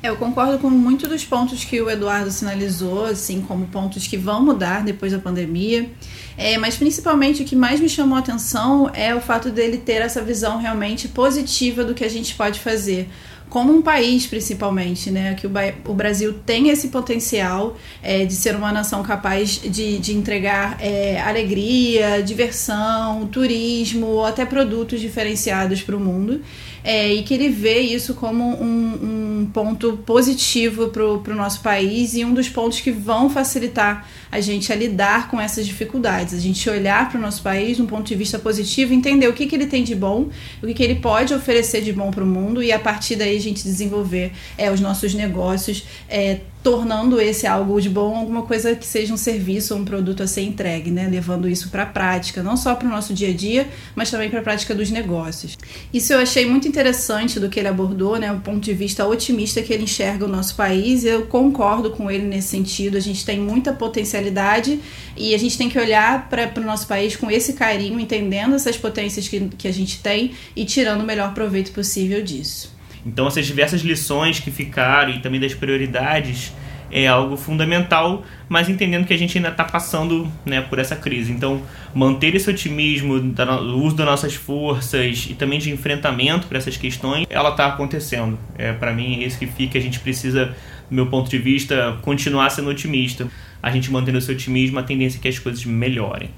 Eu 0.00 0.16
concordo 0.16 0.58
com 0.60 0.70
muitos 0.70 1.08
dos 1.08 1.24
pontos 1.24 1.64
que 1.64 1.80
o 1.80 1.90
Eduardo 1.90 2.30
sinalizou, 2.30 3.06
assim, 3.06 3.40
como 3.40 3.66
pontos 3.66 4.06
que 4.06 4.16
vão 4.16 4.44
mudar 4.44 4.84
depois 4.84 5.10
da 5.10 5.18
pandemia. 5.18 5.90
É, 6.36 6.56
mas 6.56 6.76
principalmente 6.76 7.42
o 7.42 7.44
que 7.44 7.56
mais 7.56 7.80
me 7.80 7.88
chamou 7.88 8.14
a 8.14 8.20
atenção 8.20 8.88
é 8.94 9.12
o 9.12 9.20
fato 9.20 9.50
dele 9.50 9.76
ter 9.76 10.00
essa 10.00 10.22
visão 10.22 10.58
realmente 10.58 11.08
positiva 11.08 11.82
do 11.82 11.94
que 11.94 12.04
a 12.04 12.08
gente 12.08 12.36
pode 12.36 12.60
fazer 12.60 13.08
como 13.48 13.74
um 13.74 13.80
país, 13.82 14.26
principalmente, 14.26 15.10
né? 15.10 15.34
Que 15.34 15.46
o, 15.46 15.50
o 15.86 15.94
Brasil 15.94 16.34
tem 16.44 16.68
esse 16.68 16.88
potencial 16.88 17.76
é, 18.02 18.24
de 18.24 18.34
ser 18.34 18.54
uma 18.54 18.70
nação 18.70 19.02
capaz 19.02 19.60
de, 19.60 19.98
de 19.98 20.14
entregar 20.14 20.76
é, 20.80 21.20
alegria, 21.20 22.22
diversão, 22.22 23.26
turismo, 23.26 24.22
até 24.24 24.44
produtos 24.44 25.00
diferenciados 25.00 25.82
para 25.82 25.96
o 25.96 26.00
mundo 26.00 26.42
é, 26.82 27.12
e 27.12 27.22
que 27.22 27.34
ele 27.34 27.48
vê 27.48 27.80
isso 27.80 28.14
como 28.14 28.44
um, 28.44 29.40
um 29.40 29.50
ponto 29.52 29.98
positivo 29.98 30.88
para 30.88 31.04
o 31.04 31.36
nosso 31.36 31.60
país 31.60 32.14
e 32.14 32.24
um 32.24 32.32
dos 32.32 32.48
pontos 32.48 32.80
que 32.80 32.90
vão 32.90 33.28
facilitar 33.30 34.08
a 34.30 34.40
gente 34.40 34.72
a 34.72 34.76
lidar 34.76 35.28
com 35.28 35.40
essas 35.40 35.66
dificuldades, 35.66 36.34
a 36.34 36.38
gente 36.38 36.68
olhar 36.68 37.08
para 37.10 37.18
o 37.18 37.20
nosso 37.20 37.42
país 37.42 37.76
de 37.76 37.82
um 37.82 37.86
ponto 37.86 38.06
de 38.06 38.14
vista 38.14 38.38
positivo, 38.38 38.92
entender 38.92 39.28
o 39.28 39.32
que, 39.32 39.46
que 39.46 39.54
ele 39.54 39.66
tem 39.66 39.82
de 39.82 39.94
bom, 39.94 40.28
o 40.62 40.66
que, 40.66 40.74
que 40.74 40.82
ele 40.82 40.96
pode 40.96 41.32
oferecer 41.32 41.80
de 41.80 41.92
bom 41.92 42.10
para 42.10 42.24
o 42.24 42.26
mundo 42.26 42.62
e 42.62 42.72
a 42.72 42.78
partir 42.78 43.16
daí 43.16 43.36
a 43.36 43.40
gente 43.40 43.62
desenvolver 43.62 44.32
é, 44.56 44.70
os 44.70 44.80
nossos 44.80 45.14
negócios, 45.14 45.84
é, 46.08 46.40
tornando 46.62 47.20
esse 47.20 47.46
algo 47.46 47.80
de 47.80 47.88
bom 47.88 48.16
alguma 48.16 48.42
coisa 48.42 48.74
que 48.74 48.86
seja 48.86 49.14
um 49.14 49.16
serviço 49.16 49.74
ou 49.74 49.80
um 49.80 49.84
produto 49.84 50.22
a 50.22 50.26
ser 50.26 50.42
entregue, 50.42 50.90
né? 50.90 51.08
levando 51.08 51.48
isso 51.48 51.70
para 51.70 51.84
a 51.84 51.86
prática, 51.86 52.42
não 52.42 52.56
só 52.56 52.74
para 52.74 52.88
o 52.88 52.90
nosso 52.90 53.14
dia 53.14 53.28
a 53.28 53.32
dia, 53.32 53.68
mas 53.94 54.10
também 54.10 54.28
para 54.28 54.40
a 54.40 54.42
prática 54.42 54.74
dos 54.74 54.90
negócios. 54.90 55.56
Isso 55.92 56.12
eu 56.12 56.18
achei 56.18 56.46
muito 56.46 56.66
interessante 56.66 57.38
do 57.38 57.48
que 57.48 57.60
ele 57.60 57.68
abordou, 57.68 58.18
né? 58.18 58.32
o 58.32 58.40
ponto 58.40 58.60
de 58.60 58.74
vista 58.74 59.06
otimista 59.06 59.62
que 59.62 59.72
ele 59.72 59.84
enxerga 59.84 60.24
o 60.24 60.28
nosso 60.28 60.54
país, 60.54 61.04
eu 61.04 61.26
concordo 61.26 61.90
com 61.90 62.10
ele 62.10 62.24
nesse 62.24 62.48
sentido, 62.48 62.96
a 62.96 63.00
gente 63.00 63.24
tem 63.24 63.38
muita 63.38 63.72
potencialidade 63.72 64.80
e 65.16 65.34
a 65.34 65.38
gente 65.38 65.56
tem 65.56 65.68
que 65.68 65.78
olhar 65.78 66.28
para 66.28 66.50
o 66.56 66.64
nosso 66.64 66.86
país 66.86 67.14
com 67.16 67.30
esse 67.30 67.52
carinho, 67.52 68.00
entendendo 68.00 68.54
essas 68.54 68.76
potências 68.76 69.28
que, 69.28 69.40
que 69.56 69.68
a 69.68 69.72
gente 69.72 70.00
tem 70.02 70.32
e 70.56 70.64
tirando 70.64 71.02
o 71.02 71.04
melhor 71.04 71.34
proveito 71.34 71.72
possível 71.72 72.22
disso. 72.22 72.77
Então, 73.04 73.26
essas 73.26 73.46
diversas 73.46 73.82
lições 73.82 74.40
que 74.40 74.50
ficaram 74.50 75.10
e 75.10 75.20
também 75.20 75.40
das 75.40 75.54
prioridades 75.54 76.52
é 76.90 77.06
algo 77.06 77.36
fundamental, 77.36 78.24
mas 78.48 78.68
entendendo 78.68 79.06
que 79.06 79.12
a 79.12 79.16
gente 79.16 79.36
ainda 79.36 79.50
está 79.50 79.64
passando 79.64 80.30
né, 80.44 80.62
por 80.62 80.78
essa 80.78 80.96
crise. 80.96 81.30
Então, 81.30 81.62
manter 81.94 82.34
esse 82.34 82.48
otimismo, 82.48 83.14
o 83.14 83.82
uso 83.84 83.96
das 83.96 84.06
nossas 84.06 84.34
forças 84.34 85.26
e 85.28 85.34
também 85.34 85.58
de 85.58 85.70
enfrentamento 85.70 86.46
para 86.46 86.58
essas 86.58 86.76
questões, 86.76 87.26
ela 87.28 87.50
está 87.50 87.66
acontecendo. 87.66 88.38
É, 88.56 88.72
para 88.72 88.92
mim, 88.92 89.22
é 89.22 89.26
isso 89.26 89.38
que 89.38 89.46
fica. 89.46 89.78
A 89.78 89.82
gente 89.82 90.00
precisa, 90.00 90.56
do 90.88 90.94
meu 90.94 91.06
ponto 91.06 91.28
de 91.28 91.38
vista, 91.38 91.98
continuar 92.02 92.50
sendo 92.50 92.70
otimista. 92.70 93.28
A 93.62 93.70
gente 93.70 93.90
mantendo 93.90 94.18
esse 94.18 94.30
otimismo, 94.30 94.78
a 94.78 94.82
tendência 94.82 95.18
é 95.18 95.20
que 95.20 95.28
as 95.28 95.38
coisas 95.38 95.64
melhorem. 95.64 96.30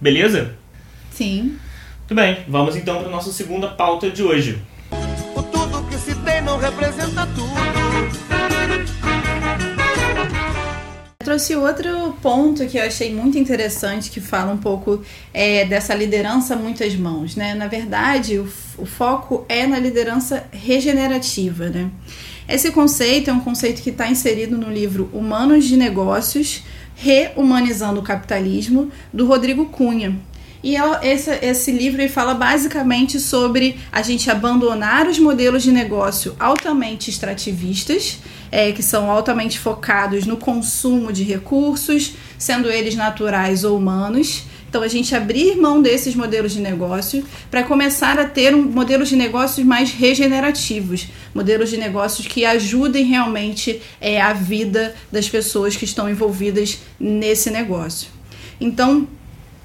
Beleza? 0.00 0.54
Sim. 1.10 1.56
Muito 2.00 2.14
bem, 2.14 2.38
vamos 2.46 2.76
então 2.76 2.98
para 2.98 3.08
a 3.08 3.10
nossa 3.10 3.32
segunda 3.32 3.68
pauta 3.68 4.10
de 4.10 4.22
hoje. 4.22 4.58
Trouxe 11.34 11.56
outro 11.56 12.12
ponto 12.22 12.64
que 12.64 12.78
eu 12.78 12.84
achei 12.84 13.12
muito 13.12 13.36
interessante, 13.36 14.08
que 14.08 14.20
fala 14.20 14.52
um 14.52 14.56
pouco 14.56 15.02
é, 15.32 15.64
dessa 15.64 15.92
liderança 15.92 16.54
muitas 16.54 16.94
mãos, 16.94 17.34
né? 17.34 17.54
Na 17.54 17.66
verdade, 17.66 18.38
o, 18.38 18.48
o 18.78 18.86
foco 18.86 19.44
é 19.48 19.66
na 19.66 19.76
liderança 19.80 20.44
regenerativa, 20.52 21.68
né? 21.68 21.90
Esse 22.48 22.70
conceito 22.70 23.30
é 23.30 23.32
um 23.32 23.40
conceito 23.40 23.82
que 23.82 23.90
está 23.90 24.08
inserido 24.08 24.56
no 24.56 24.70
livro 24.72 25.10
Humanos 25.12 25.64
de 25.64 25.76
Negócios, 25.76 26.62
Rehumanizando 26.94 27.98
o 27.98 28.04
Capitalismo, 28.04 28.92
do 29.12 29.26
Rodrigo 29.26 29.66
Cunha. 29.66 30.16
E 30.64 30.76
ela, 30.76 30.98
esse, 31.06 31.30
esse 31.42 31.70
livro 31.70 32.08
fala 32.08 32.32
basicamente 32.32 33.20
sobre 33.20 33.76
a 33.92 34.00
gente 34.00 34.30
abandonar 34.30 35.06
os 35.06 35.18
modelos 35.18 35.62
de 35.62 35.70
negócio 35.70 36.34
altamente 36.40 37.10
extrativistas, 37.10 38.18
é, 38.50 38.72
que 38.72 38.82
são 38.82 39.10
altamente 39.10 39.58
focados 39.58 40.24
no 40.24 40.38
consumo 40.38 41.12
de 41.12 41.22
recursos, 41.22 42.14
sendo 42.38 42.70
eles 42.70 42.94
naturais 42.94 43.62
ou 43.62 43.76
humanos. 43.76 44.44
Então, 44.66 44.82
a 44.82 44.88
gente 44.88 45.14
abrir 45.14 45.54
mão 45.54 45.82
desses 45.82 46.14
modelos 46.14 46.52
de 46.52 46.60
negócio 46.60 47.22
para 47.50 47.62
começar 47.62 48.18
a 48.18 48.24
ter 48.24 48.54
um, 48.54 48.62
modelos 48.62 49.10
de 49.10 49.16
negócios 49.16 49.66
mais 49.66 49.90
regenerativos, 49.90 51.08
modelos 51.34 51.68
de 51.68 51.76
negócios 51.76 52.26
que 52.26 52.46
ajudem 52.46 53.04
realmente 53.04 53.82
é, 54.00 54.18
a 54.18 54.32
vida 54.32 54.94
das 55.12 55.28
pessoas 55.28 55.76
que 55.76 55.84
estão 55.84 56.08
envolvidas 56.08 56.78
nesse 56.98 57.50
negócio. 57.50 58.08
Então, 58.58 59.06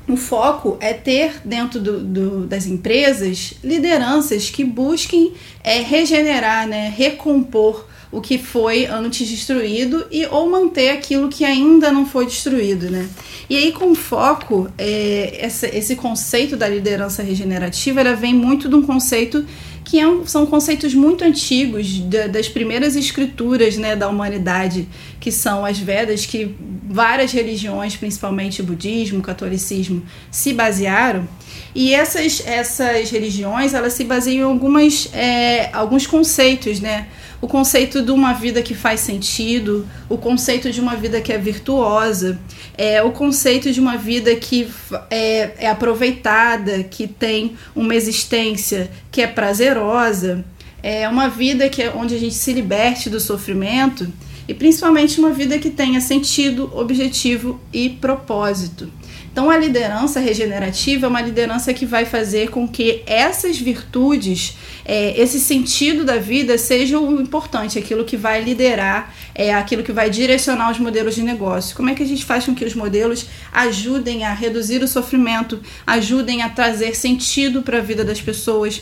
o 0.10 0.18
foco 0.18 0.78
é 0.80 0.94
ter 0.94 1.42
dentro 1.46 1.80
do, 1.80 2.00
do, 2.00 2.48
das 2.48 2.66
empresas 2.66 3.54
lideranças 3.64 4.50
que 4.50 4.64
busquem 4.64 5.34
é, 5.64 5.82
regenerar, 5.82 6.68
né, 6.68 6.94
recompor 6.96 7.88
o 8.12 8.20
que 8.20 8.40
foi 8.40 8.88
antes 8.88 9.28
destruído 9.28 10.08
e 10.10 10.26
ou 10.26 10.50
manter 10.50 10.90
aquilo 10.90 11.30
que 11.30 11.46
ainda 11.46 11.92
não 11.92 12.08
foi 12.08 12.26
destruído, 12.26 12.90
né? 12.90 13.08
E 13.48 13.56
aí 13.56 13.72
com 13.72 13.94
foco 13.94 14.68
é, 14.78 15.38
essa, 15.40 15.68
esse 15.68 15.96
conceito 15.96 16.58
da 16.58 16.68
liderança 16.68 17.22
regenerativa, 17.22 18.00
ela 18.02 18.16
vem 18.16 18.34
muito 18.34 18.68
de 18.68 18.76
um 18.76 18.82
conceito 18.82 19.46
que 19.90 20.00
é 20.00 20.06
são 20.26 20.46
conceitos 20.46 20.94
muito 20.94 21.24
antigos 21.24 21.98
da, 22.02 22.28
das 22.28 22.48
primeiras 22.48 22.96
escrituras 22.96 23.76
né, 23.76 23.96
da 23.96 24.08
humanidade, 24.08 24.88
que 25.20 25.32
são 25.32 25.66
as 25.66 25.80
Vedas, 25.80 26.28
que 26.28 26.56
várias 26.88 27.32
religiões, 27.32 27.96
principalmente 27.96 28.62
budismo, 28.62 29.20
catolicismo, 29.20 30.04
se 30.30 30.54
basearam. 30.54 31.28
E 31.74 31.92
essas, 31.92 32.44
essas 32.46 33.10
religiões, 33.10 33.74
elas 33.74 33.94
se 33.94 34.04
baseiam 34.04 34.52
em 34.52 34.54
algumas, 34.54 35.10
é, 35.12 35.72
alguns 35.74 36.06
conceitos, 36.06 36.80
né? 36.80 37.08
O 37.42 37.48
conceito 37.48 38.02
de 38.02 38.12
uma 38.12 38.34
vida 38.34 38.62
que 38.62 38.74
faz 38.74 39.00
sentido, 39.00 39.88
o 40.10 40.18
conceito 40.18 40.72
de 40.72 40.82
uma 40.82 40.96
vida 40.96 41.22
que 41.22 41.32
é 41.32 41.38
virtuosa, 41.38 42.40
é, 42.78 43.02
o 43.02 43.12
conceito 43.12 43.72
de 43.72 43.80
uma 43.80 43.98
vida 43.98 44.36
que 44.36 44.70
é, 45.10 45.52
é 45.58 45.70
aproveitada, 45.70 46.84
que 46.84 47.08
tem 47.08 47.56
uma 47.76 47.96
existência 47.96 48.90
que 49.12 49.22
é 49.22 49.28
prazerosa, 49.28 50.44
é 50.84 51.08
uma 51.08 51.30
vida 51.30 51.70
que 51.70 51.82
é 51.82 51.92
onde 51.96 52.16
a 52.16 52.20
gente 52.20 52.36
se 52.36 52.54
liberte 52.54 53.10
do 53.10 53.20
sofrimento 53.20 54.12
e 54.48 54.54
principalmente 54.54 55.20
uma 55.20 55.32
vida 55.32 55.60
que 55.60 55.70
tenha 55.70 56.02
sentido, 56.02 56.72
objetivo 56.74 57.60
e 57.72 57.90
propósito. 57.90 58.92
Então, 59.40 59.50
a 59.50 59.58
liderança 59.58 60.20
regenerativa 60.20 61.06
é 61.06 61.10
uma 61.10 61.22
liderança 61.22 61.74
que 61.74 61.86
vai 61.86 62.04
fazer 62.04 62.50
com 62.50 62.68
que 62.68 63.04
essas 63.06 63.58
virtudes, 63.58 64.58
é, 64.84 65.18
esse 65.18 65.40
sentido 65.40 66.04
da 66.04 66.18
vida, 66.18 66.58
seja 66.58 67.00
o 67.00 67.22
importante, 67.22 67.80
aquilo 67.80 68.04
que 68.04 68.18
vai 68.18 68.44
liderar, 68.44 69.16
é, 69.34 69.54
aquilo 69.54 69.82
que 69.82 69.94
vai 69.94 70.10
direcionar 70.10 70.70
os 70.70 70.78
modelos 70.78 71.16
de 71.16 71.24
negócio. 71.24 71.74
Como 71.74 71.90
é 71.90 71.96
que 71.96 72.04
a 72.04 72.06
gente 72.06 72.26
faz 72.26 72.44
com 72.44 72.54
que 72.54 72.66
os 72.66 72.76
modelos 72.76 73.28
ajudem 73.54 74.26
a 74.26 74.34
reduzir 74.34 74.84
o 74.84 74.88
sofrimento, 74.90 75.62
ajudem 75.88 76.42
a 76.42 76.50
trazer 76.50 76.94
sentido 76.94 77.62
para 77.62 77.78
a 77.78 77.82
vida 77.82 78.04
das 78.04 78.20
pessoas? 78.20 78.82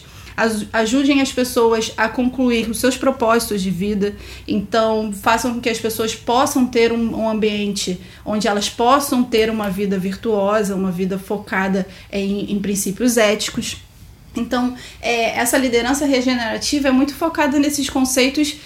Ajudem 0.72 1.20
as 1.20 1.32
pessoas 1.32 1.92
a 1.98 2.08
concluir 2.08 2.70
os 2.70 2.80
seus 2.80 2.96
propósitos 2.96 3.62
de 3.62 3.72
vida. 3.72 4.16
Então, 4.48 5.12
façam 5.12 5.56
com 5.56 5.60
que 5.60 5.70
as 5.70 5.80
pessoas 5.80 6.16
possam 6.16 6.68
ter 6.68 6.92
um, 6.92 7.22
um 7.22 7.28
ambiente 7.28 8.00
onde 8.24 8.48
elas 8.48 8.70
possam 8.70 9.24
ter 9.24 9.50
uma 9.50 9.70
vida 9.70 9.98
virtuosa, 9.98 10.76
uma 10.76 10.92
vida 10.92 11.18
focada 11.18 11.88
em, 12.12 12.52
em 12.52 12.60
princípios 12.60 13.18
éticos. 13.18 13.78
Então, 14.36 14.76
é, 15.02 15.40
essa 15.40 15.58
liderança 15.58 16.06
regenerativa 16.06 16.90
é 16.90 16.92
muito 16.92 17.16
focada 17.16 17.58
nesses 17.58 17.90
conceitos 17.90 18.58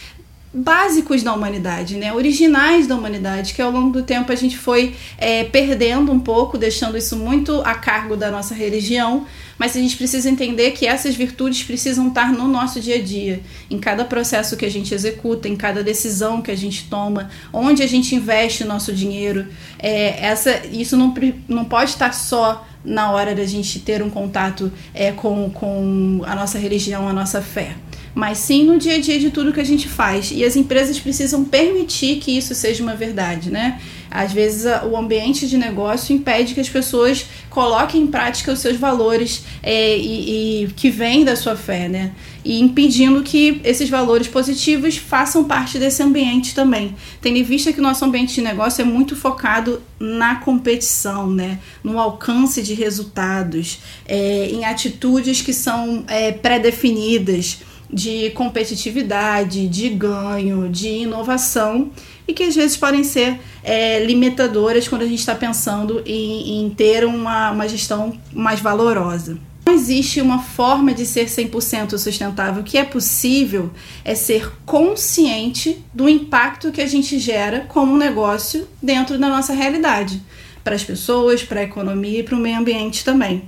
básicos 0.54 1.24
da 1.24 1.34
humanidade, 1.34 1.96
né? 1.96 2.12
originais 2.13 2.86
da 2.86 2.96
humanidade, 2.96 3.54
que 3.54 3.62
ao 3.62 3.72
longo 3.72 3.92
do 3.92 4.04
tempo 4.04 4.32
a 4.32 4.36
gente 4.36 4.58
foi 4.58 4.94
é, 5.18 5.46
perdendo 5.46 6.12
um 6.12 6.20
pouco, 6.20 6.58
deixando 6.58 6.98
isso 6.98 7.16
muito 7.16 7.62
a 7.62 7.74
cargo 7.74 8.18
da 8.18 8.30
nossa 8.30 8.54
religião, 8.54 9.25
mas 9.62 9.77
a 9.77 9.80
gente 9.80 9.96
precisa 9.96 10.27
entender 10.27 10.72
que 10.72 10.88
essas 10.88 11.13
virtudes 11.13 11.62
precisam 11.62 12.08
estar 12.08 12.32
no 12.32 12.48
nosso 12.48 12.80
dia 12.80 12.96
a 12.96 13.00
dia, 13.00 13.41
em 13.70 13.77
cada 13.77 14.03
processo 14.03 14.58
que 14.58 14.65
a 14.65 14.72
gente 14.72 14.91
executa, 14.91 15.48
em 15.48 15.56
cada 15.56 15.84
decisão 15.84 16.41
que 16.41 16.50
a 16.50 16.58
gente 16.58 16.89
toma, 16.89 17.30
onde 17.53 17.84
a 17.84 17.88
gente 17.88 18.15
investe 18.15 18.63
o 18.63 18.65
nosso 18.65 18.91
dinheiro. 18.91 19.46
É, 19.77 20.25
essa, 20.25 20.65
isso 20.72 20.98
não, 20.98 21.13
não 21.48 21.63
pode 21.63 21.91
estar 21.91 22.12
só 22.12 22.68
na 22.84 23.12
hora 23.12 23.36
da 23.36 23.46
gente 23.46 23.80
ter 23.82 24.01
um 24.01 24.10
contato 24.10 24.72
é, 24.96 25.12
com, 25.12 25.51
com 25.51 26.24
a 26.25 26.34
nossa 26.34 26.58
religião, 26.58 27.08
a 27.08 27.13
nossa 27.13 27.39
fé 27.39 27.75
mas 28.13 28.38
sim 28.38 28.63
no 28.63 28.77
dia 28.77 28.96
a 28.96 29.00
dia 29.00 29.20
de 29.20 29.30
tudo 29.30 29.53
que 29.53 29.60
a 29.60 29.65
gente 29.65 29.88
faz. 29.88 30.32
E 30.32 30.44
as 30.44 30.56
empresas 30.56 31.00
precisam 31.00 31.44
permitir 31.44 32.18
que 32.18 32.38
isso 32.38 32.53
seja 32.53 32.84
uma 32.84 32.96
verdade, 32.96 33.50
né? 33.50 33.80
Às 34.12 34.34
vezes 34.34 34.65
o 34.91 34.98
ambiente 34.98 35.48
de 35.48 35.58
negócio 35.58 36.13
impede 36.13 36.53
que 36.53 36.60
as 36.60 36.68
pessoas 36.68 37.25
coloquem 37.50 38.01
em 38.01 38.08
prática 38.08 38.51
os 38.51 38.60
seus 38.60 38.75
valores 38.75 39.46
é, 39.63 39.98
e, 39.98 40.65
e, 40.65 40.68
que 40.74 40.89
vêm 40.89 41.24
da 41.24 41.38
sua 41.38 41.56
fé, 41.56 41.88
né? 41.88 42.12
E 42.44 42.60
impedindo 42.60 43.24
que 43.24 43.62
esses 43.63 43.89
valores 43.89 44.27
positivos 44.27 44.98
façam 44.98 45.46
parte 45.46 45.80
desse 45.80 46.03
ambiente 46.03 46.53
também. 46.53 46.94
Tendo 47.22 47.38
em 47.38 47.44
vista 47.44 47.72
que 47.72 47.80
o 47.80 47.84
nosso 47.84 48.03
ambiente 48.03 48.34
de 48.36 48.41
negócio 48.41 48.82
é 48.82 48.86
muito 48.86 49.15
focado 49.15 49.82
na 49.98 50.36
competição, 50.36 51.30
né? 51.30 51.60
No 51.82 51.98
alcance 51.98 52.62
de 52.62 52.74
resultados, 52.74 53.80
é, 54.06 54.50
em 54.51 54.65
atitudes 54.65 55.41
que 55.41 55.53
são 55.53 56.03
é, 56.10 56.34
pré-definidas 56.34 57.60
de 57.92 58.30
competitividade, 58.32 59.68
de 59.68 59.90
ganho, 59.90 60.70
de 60.70 60.88
inovação 60.88 61.92
e 62.28 62.34
que 62.34 62.44
às 62.44 62.56
vezes 62.56 62.78
podem 62.78 63.04
ser 63.04 63.40
é, 63.64 64.04
limitadoras 64.04 64.88
quando 64.88 65.02
a 65.02 65.08
gente 65.08 65.20
está 65.20 65.36
pensando 65.36 66.02
em, 66.06 66.64
em 66.64 66.70
ter 66.70 67.06
uma, 67.06 67.52
uma 67.52 67.68
gestão 67.68 68.18
mais 68.34 68.60
valorosa. 68.60 69.38
Não 69.66 69.74
existe 69.74 70.20
uma 70.20 70.40
forma 70.40 70.94
de 70.94 71.06
ser 71.06 71.28
100% 71.28 71.98
sustentável. 71.98 72.62
O 72.62 72.66
que 72.66 72.78
é 72.78 72.84
possível 72.84 73.70
é 74.04 74.16
ser 74.16 74.52
consciente 74.66 75.84
do 75.94 76.10
impacto 76.10 76.72
que 76.72 76.82
a 76.82 76.88
gente 76.88 77.20
gera 77.20 77.66
como 77.68 77.96
negócio 77.96 78.68
dentro 78.82 79.20
da 79.20 79.30
nossa 79.30 79.54
realidade, 79.54 80.22
para 80.63 80.75
as 80.75 80.84
pessoas, 80.84 81.44
para 81.44 81.62
a 81.62 81.63
economia 81.63 82.20
e 82.20 82.24
para 82.24 82.36
o 82.36 82.39
meio 82.39 82.58
ambiente 82.58 83.03
também. 83.03 83.44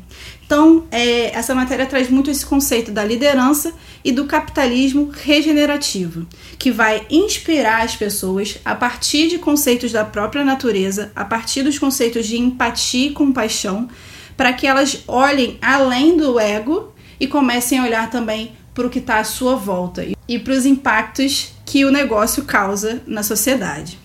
Então, 0.45 0.85
é, 0.91 1.35
essa 1.35 1.55
matéria 1.55 1.85
traz 1.85 2.09
muito 2.09 2.29
esse 2.29 2.45
conceito 2.45 2.91
da 2.91 3.03
liderança 3.03 3.73
e 4.03 4.11
do 4.11 4.25
capitalismo 4.25 5.09
regenerativo, 5.11 6.27
que 6.59 6.71
vai 6.71 7.05
inspirar 7.09 7.83
as 7.83 7.95
pessoas 7.95 8.57
a 8.63 8.75
partir 8.75 9.29
de 9.29 9.37
conceitos 9.37 9.91
da 9.91 10.03
própria 10.03 10.43
natureza, 10.43 11.11
a 11.15 11.23
partir 11.23 11.63
dos 11.63 11.79
conceitos 11.79 12.27
de 12.27 12.37
empatia 12.37 13.07
e 13.07 13.13
compaixão, 13.13 13.87
para 14.35 14.53
que 14.53 14.67
elas 14.67 15.03
olhem 15.07 15.57
além 15.61 16.17
do 16.17 16.39
ego 16.39 16.93
e 17.19 17.27
comecem 17.27 17.79
a 17.79 17.83
olhar 17.83 18.09
também 18.09 18.51
para 18.73 18.87
o 18.87 18.89
que 18.89 18.99
está 18.99 19.19
à 19.19 19.23
sua 19.23 19.55
volta 19.55 20.05
e 20.27 20.39
para 20.39 20.53
os 20.53 20.65
impactos 20.65 21.53
que 21.65 21.85
o 21.85 21.91
negócio 21.91 22.43
causa 22.43 23.01
na 23.05 23.23
sociedade. 23.23 23.99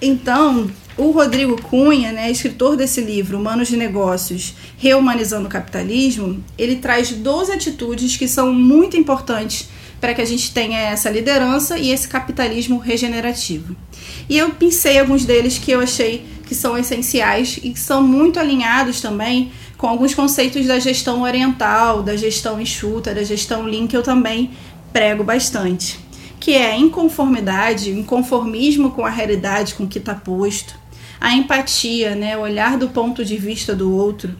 Então, 0.00 0.70
o 0.96 1.10
Rodrigo 1.10 1.60
Cunha, 1.62 2.12
né, 2.12 2.30
escritor 2.30 2.76
desse 2.76 3.00
livro, 3.00 3.38
Humanos 3.38 3.68
de 3.68 3.76
Negócios, 3.76 4.54
Rehumanizando 4.76 5.46
o 5.46 5.50
Capitalismo, 5.50 6.44
ele 6.58 6.76
traz 6.76 7.10
12 7.10 7.52
atitudes 7.52 8.16
que 8.16 8.28
são 8.28 8.52
muito 8.52 8.96
importantes 8.96 9.68
para 10.00 10.12
que 10.12 10.20
a 10.20 10.24
gente 10.24 10.52
tenha 10.52 10.78
essa 10.78 11.08
liderança 11.08 11.78
e 11.78 11.90
esse 11.90 12.08
capitalismo 12.08 12.78
regenerativo. 12.78 13.76
E 14.28 14.36
eu 14.36 14.50
pensei 14.50 14.98
alguns 14.98 15.24
deles 15.24 15.58
que 15.58 15.70
eu 15.70 15.80
achei 15.80 16.26
que 16.44 16.54
são 16.54 16.76
essenciais 16.76 17.58
e 17.62 17.70
que 17.70 17.78
são 17.78 18.02
muito 18.02 18.38
alinhados 18.38 19.00
também 19.00 19.52
com 19.78 19.86
alguns 19.86 20.14
conceitos 20.14 20.66
da 20.66 20.78
gestão 20.78 21.22
oriental, 21.22 22.02
da 22.02 22.16
gestão 22.16 22.60
enxuta, 22.60 23.14
da 23.14 23.22
gestão 23.22 23.62
lean 23.62 23.86
que 23.86 23.96
eu 23.96 24.02
também 24.02 24.50
prego 24.92 25.24
bastante. 25.24 25.98
Que 26.38 26.54
é 26.54 26.72
a 26.72 26.76
inconformidade, 26.76 27.90
inconformismo 27.90 28.90
com 28.90 29.06
a 29.06 29.10
realidade 29.10 29.74
com 29.74 29.86
que 29.86 29.98
está 29.98 30.14
posto, 30.14 30.81
a 31.22 31.32
empatia, 31.36 32.16
né, 32.16 32.36
olhar 32.36 32.76
do 32.76 32.88
ponto 32.88 33.24
de 33.24 33.36
vista 33.36 33.76
do 33.76 33.94
outro, 33.94 34.34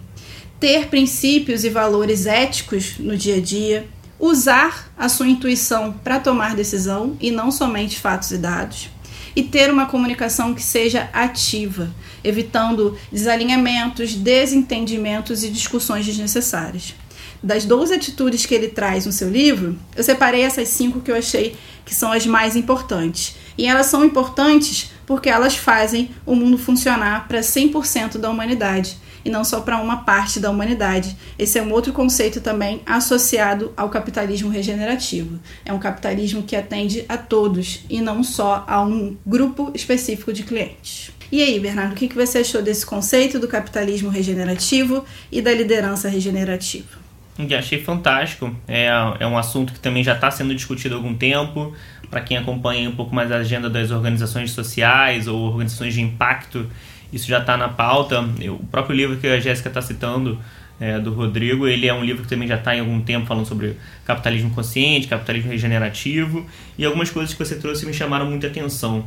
ter 0.58 0.88
princípios 0.88 1.62
e 1.64 1.70
valores 1.70 2.26
éticos 2.26 2.98
no 2.98 3.16
dia 3.16 3.36
a 3.36 3.40
dia, 3.40 3.86
usar 4.18 4.92
a 4.98 5.08
sua 5.08 5.28
intuição 5.28 5.92
para 5.92 6.18
tomar 6.18 6.56
decisão 6.56 7.16
e 7.20 7.30
não 7.30 7.52
somente 7.52 8.00
fatos 8.00 8.32
e 8.32 8.36
dados, 8.36 8.90
e 9.36 9.44
ter 9.44 9.70
uma 9.70 9.86
comunicação 9.86 10.52
que 10.54 10.62
seja 10.62 11.08
ativa, 11.12 11.88
evitando 12.24 12.98
desalinhamentos, 13.12 14.14
desentendimentos 14.14 15.44
e 15.44 15.50
discussões 15.50 16.04
desnecessárias. 16.04 16.96
Das 17.40 17.64
12 17.64 17.94
atitudes 17.94 18.44
que 18.44 18.56
ele 18.56 18.68
traz 18.68 19.06
no 19.06 19.12
seu 19.12 19.30
livro, 19.30 19.78
eu 19.94 20.02
separei 20.02 20.42
essas 20.42 20.68
cinco 20.68 21.00
que 21.00 21.12
eu 21.12 21.16
achei 21.16 21.54
que 21.84 21.94
são 21.94 22.10
as 22.10 22.26
mais 22.26 22.56
importantes. 22.56 23.36
E 23.56 23.66
elas 23.66 23.86
são 23.86 24.04
importantes 24.04 24.90
porque 25.06 25.28
elas 25.28 25.56
fazem 25.56 26.10
o 26.24 26.34
mundo 26.34 26.56
funcionar 26.56 27.28
para 27.28 27.40
100% 27.40 28.18
da 28.18 28.30
humanidade 28.30 28.96
e 29.24 29.30
não 29.30 29.44
só 29.44 29.60
para 29.60 29.78
uma 29.78 29.98
parte 29.98 30.40
da 30.40 30.50
humanidade. 30.50 31.16
Esse 31.38 31.58
é 31.58 31.62
um 31.62 31.72
outro 31.72 31.92
conceito 31.92 32.40
também 32.40 32.80
associado 32.84 33.72
ao 33.76 33.88
capitalismo 33.88 34.50
regenerativo. 34.50 35.38
É 35.64 35.72
um 35.72 35.78
capitalismo 35.78 36.42
que 36.42 36.56
atende 36.56 37.04
a 37.08 37.16
todos 37.16 37.80
e 37.88 38.00
não 38.00 38.22
só 38.22 38.64
a 38.66 38.82
um 38.82 39.16
grupo 39.24 39.70
específico 39.74 40.32
de 40.32 40.42
clientes. 40.42 41.12
E 41.30 41.42
aí, 41.42 41.58
Bernardo, 41.58 41.92
o 41.92 41.96
que 41.96 42.14
você 42.14 42.38
achou 42.38 42.60
desse 42.60 42.84
conceito 42.84 43.38
do 43.38 43.48
capitalismo 43.48 44.10
regenerativo 44.10 45.04
e 45.30 45.40
da 45.40 45.52
liderança 45.52 46.08
regenerativa? 46.08 47.01
Achei 47.58 47.82
fantástico. 47.82 48.54
É, 48.66 48.88
é 49.20 49.26
um 49.26 49.36
assunto 49.36 49.72
que 49.72 49.80
também 49.80 50.04
já 50.04 50.14
está 50.14 50.30
sendo 50.30 50.54
discutido 50.54 50.94
há 50.94 50.98
algum 50.98 51.14
tempo. 51.14 51.74
Para 52.10 52.20
quem 52.20 52.36
acompanha 52.36 52.88
um 52.88 52.94
pouco 52.94 53.14
mais 53.14 53.32
a 53.32 53.36
agenda 53.36 53.70
das 53.70 53.90
organizações 53.90 54.50
sociais 54.50 55.26
ou 55.26 55.40
organizações 55.40 55.94
de 55.94 56.02
impacto, 56.02 56.68
isso 57.12 57.26
já 57.26 57.38
está 57.38 57.56
na 57.56 57.68
pauta. 57.68 58.28
Eu, 58.40 58.56
o 58.56 58.66
próprio 58.66 58.94
livro 58.94 59.16
que 59.16 59.26
a 59.26 59.40
Jéssica 59.40 59.68
está 59.68 59.80
citando, 59.80 60.38
é, 60.82 60.98
do 60.98 61.12
Rodrigo, 61.12 61.68
ele 61.68 61.86
é 61.86 61.94
um 61.94 62.04
livro 62.04 62.24
que 62.24 62.28
também 62.28 62.48
já 62.48 62.56
está 62.56 62.74
em 62.74 62.80
algum 62.80 63.00
tempo 63.00 63.24
falando 63.24 63.46
sobre 63.46 63.76
capitalismo 64.04 64.50
consciente, 64.50 65.06
capitalismo 65.06 65.48
regenerativo, 65.52 66.44
e 66.76 66.84
algumas 66.84 67.08
coisas 67.08 67.32
que 67.32 67.38
você 67.38 67.54
trouxe 67.54 67.86
me 67.86 67.94
chamaram 67.94 68.26
muita 68.26 68.48
atenção. 68.48 69.06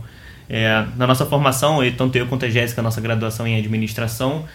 É, 0.49 0.85
na 0.95 1.05
nossa 1.05 1.25
formação, 1.25 1.79
tanto 1.97 2.17
eu 2.17 2.27
quanto 2.27 2.45
a 2.45 2.49
Jéssica, 2.49 2.81
nossa 2.81 3.01
graduação 3.01 3.45
em 3.45 3.57
administração, 3.57 4.45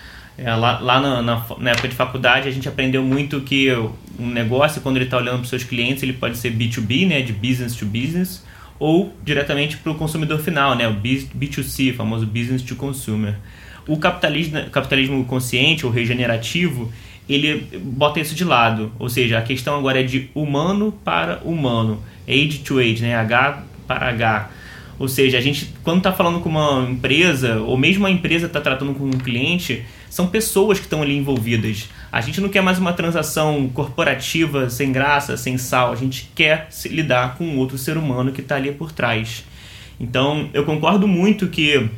é, 0.42 0.54
lá, 0.54 0.78
lá 0.78 1.00
na, 1.00 1.20
na, 1.20 1.44
na, 1.59 1.70
época 1.70 1.88
de 1.88 1.94
faculdade, 1.94 2.49
a 2.49 2.50
gente 2.50 2.66
aprendeu 2.66 3.02
muito 3.02 3.42
que 3.42 3.70
um 4.18 4.26
negócio, 4.26 4.80
quando 4.80 4.97
ele 4.97 5.04
está 5.04 5.18
olhando 5.18 5.35
para 5.35 5.42
os 5.42 5.50
seus 5.50 5.64
clientes, 5.64 6.02
ele 6.02 6.14
pode 6.14 6.38
ser 6.38 6.50
B2B, 6.52 7.06
né, 7.06 7.20
de 7.20 7.32
business 7.32 7.76
to 7.76 7.85
business, 7.85 8.42
ou 8.78 9.14
diretamente 9.23 9.76
para 9.76 9.92
o 9.92 9.94
consumidor 9.94 10.38
final, 10.40 10.75
né, 10.75 10.88
o 10.88 10.94
B2C, 10.94 11.94
famoso 11.94 12.25
business 12.25 12.62
to 12.62 12.75
consumer. 12.75 13.35
O 13.87 13.99
capitalismo, 13.99 14.64
capitalismo 14.70 15.23
consciente 15.26 15.85
ou 15.85 15.92
regenerativo, 15.92 16.90
ele 17.28 17.78
bota 17.78 18.18
isso 18.18 18.35
de 18.35 18.44
lado, 18.44 18.92
ou 18.99 19.11
seja, 19.11 19.38
a 19.38 19.42
questão 19.42 19.78
agora 19.78 20.00
é 20.00 20.02
de 20.02 20.30
humano 20.35 20.90
para 21.04 21.40
humano, 21.44 22.02
age 22.26 22.61
to 22.61 22.78
age, 22.78 23.02
né, 23.02 23.14
H 23.14 23.62
para 23.87 24.09
H. 24.09 24.50
Ou 24.99 25.09
seja, 25.09 25.37
a 25.37 25.40
gente, 25.40 25.73
quando 25.82 25.99
está 25.99 26.12
falando 26.12 26.40
com 26.40 26.49
uma 26.49 26.88
empresa, 26.90 27.56
ou 27.61 27.76
mesmo 27.76 28.06
a 28.06 28.11
empresa 28.11 28.47
está 28.47 28.61
tratando 28.61 28.94
com 28.94 29.04
um 29.04 29.18
cliente, 29.18 29.85
são 30.11 30.26
pessoas 30.26 30.79
que 30.79 30.87
estão 30.87 31.00
ali 31.00 31.17
envolvidas. 31.17 31.88
A 32.11 32.21
gente 32.21 32.40
não 32.40 32.49
quer 32.49 32.61
mais 32.61 32.79
uma 32.79 32.93
transação 32.93 33.71
corporativa 33.73 34.69
sem 34.69 34.90
graça, 34.90 35.37
sem 35.37 35.57
sal. 35.57 35.93
A 35.93 35.97
gente 35.97 36.29
quer 36.35 36.69
lidar 36.87 37.37
com 37.37 37.57
outro 37.57 37.79
ser 37.79 37.97
humano 37.97 38.33
que 38.33 38.40
está 38.40 38.57
ali 38.57 38.73
por 38.73 38.90
trás. 38.90 39.45
Então, 40.00 40.50
eu 40.52 40.64
concordo 40.64 41.07
muito 41.07 41.47
que, 41.47 41.88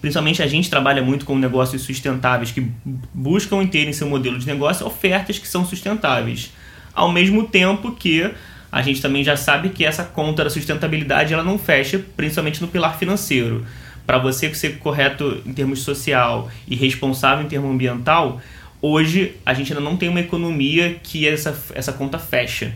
principalmente 0.00 0.42
a 0.42 0.46
gente 0.48 0.68
trabalha 0.68 1.02
muito 1.02 1.24
com 1.24 1.38
negócios 1.38 1.82
sustentáveis 1.82 2.50
que 2.50 2.66
buscam 3.14 3.64
ter 3.64 3.86
em 3.86 3.92
seu 3.92 4.08
modelo 4.08 4.36
de 4.36 4.46
negócio 4.46 4.84
ofertas 4.84 5.38
que 5.38 5.46
são 5.46 5.64
sustentáveis. 5.64 6.50
Ao 6.92 7.12
mesmo 7.12 7.44
tempo 7.46 7.92
que 7.92 8.28
a 8.72 8.82
gente 8.82 9.00
também 9.00 9.22
já 9.22 9.36
sabe 9.36 9.68
que 9.68 9.84
essa 9.84 10.02
conta 10.02 10.42
da 10.42 10.50
sustentabilidade 10.50 11.32
ela 11.32 11.44
não 11.44 11.58
fecha, 11.58 12.04
principalmente 12.16 12.60
no 12.60 12.66
pilar 12.66 12.98
financeiro 12.98 13.64
para 14.10 14.18
você 14.18 14.52
ser 14.52 14.78
correto 14.78 15.40
em 15.46 15.52
termos 15.52 15.82
social 15.82 16.50
e 16.66 16.74
responsável 16.74 17.44
em 17.44 17.48
termos 17.48 17.70
ambiental, 17.70 18.40
hoje 18.82 19.36
a 19.46 19.54
gente 19.54 19.72
ainda 19.72 19.84
não 19.84 19.96
tem 19.96 20.08
uma 20.08 20.18
economia 20.18 20.96
que 21.00 21.28
essa, 21.28 21.56
essa 21.76 21.92
conta 21.92 22.18
fecha. 22.18 22.74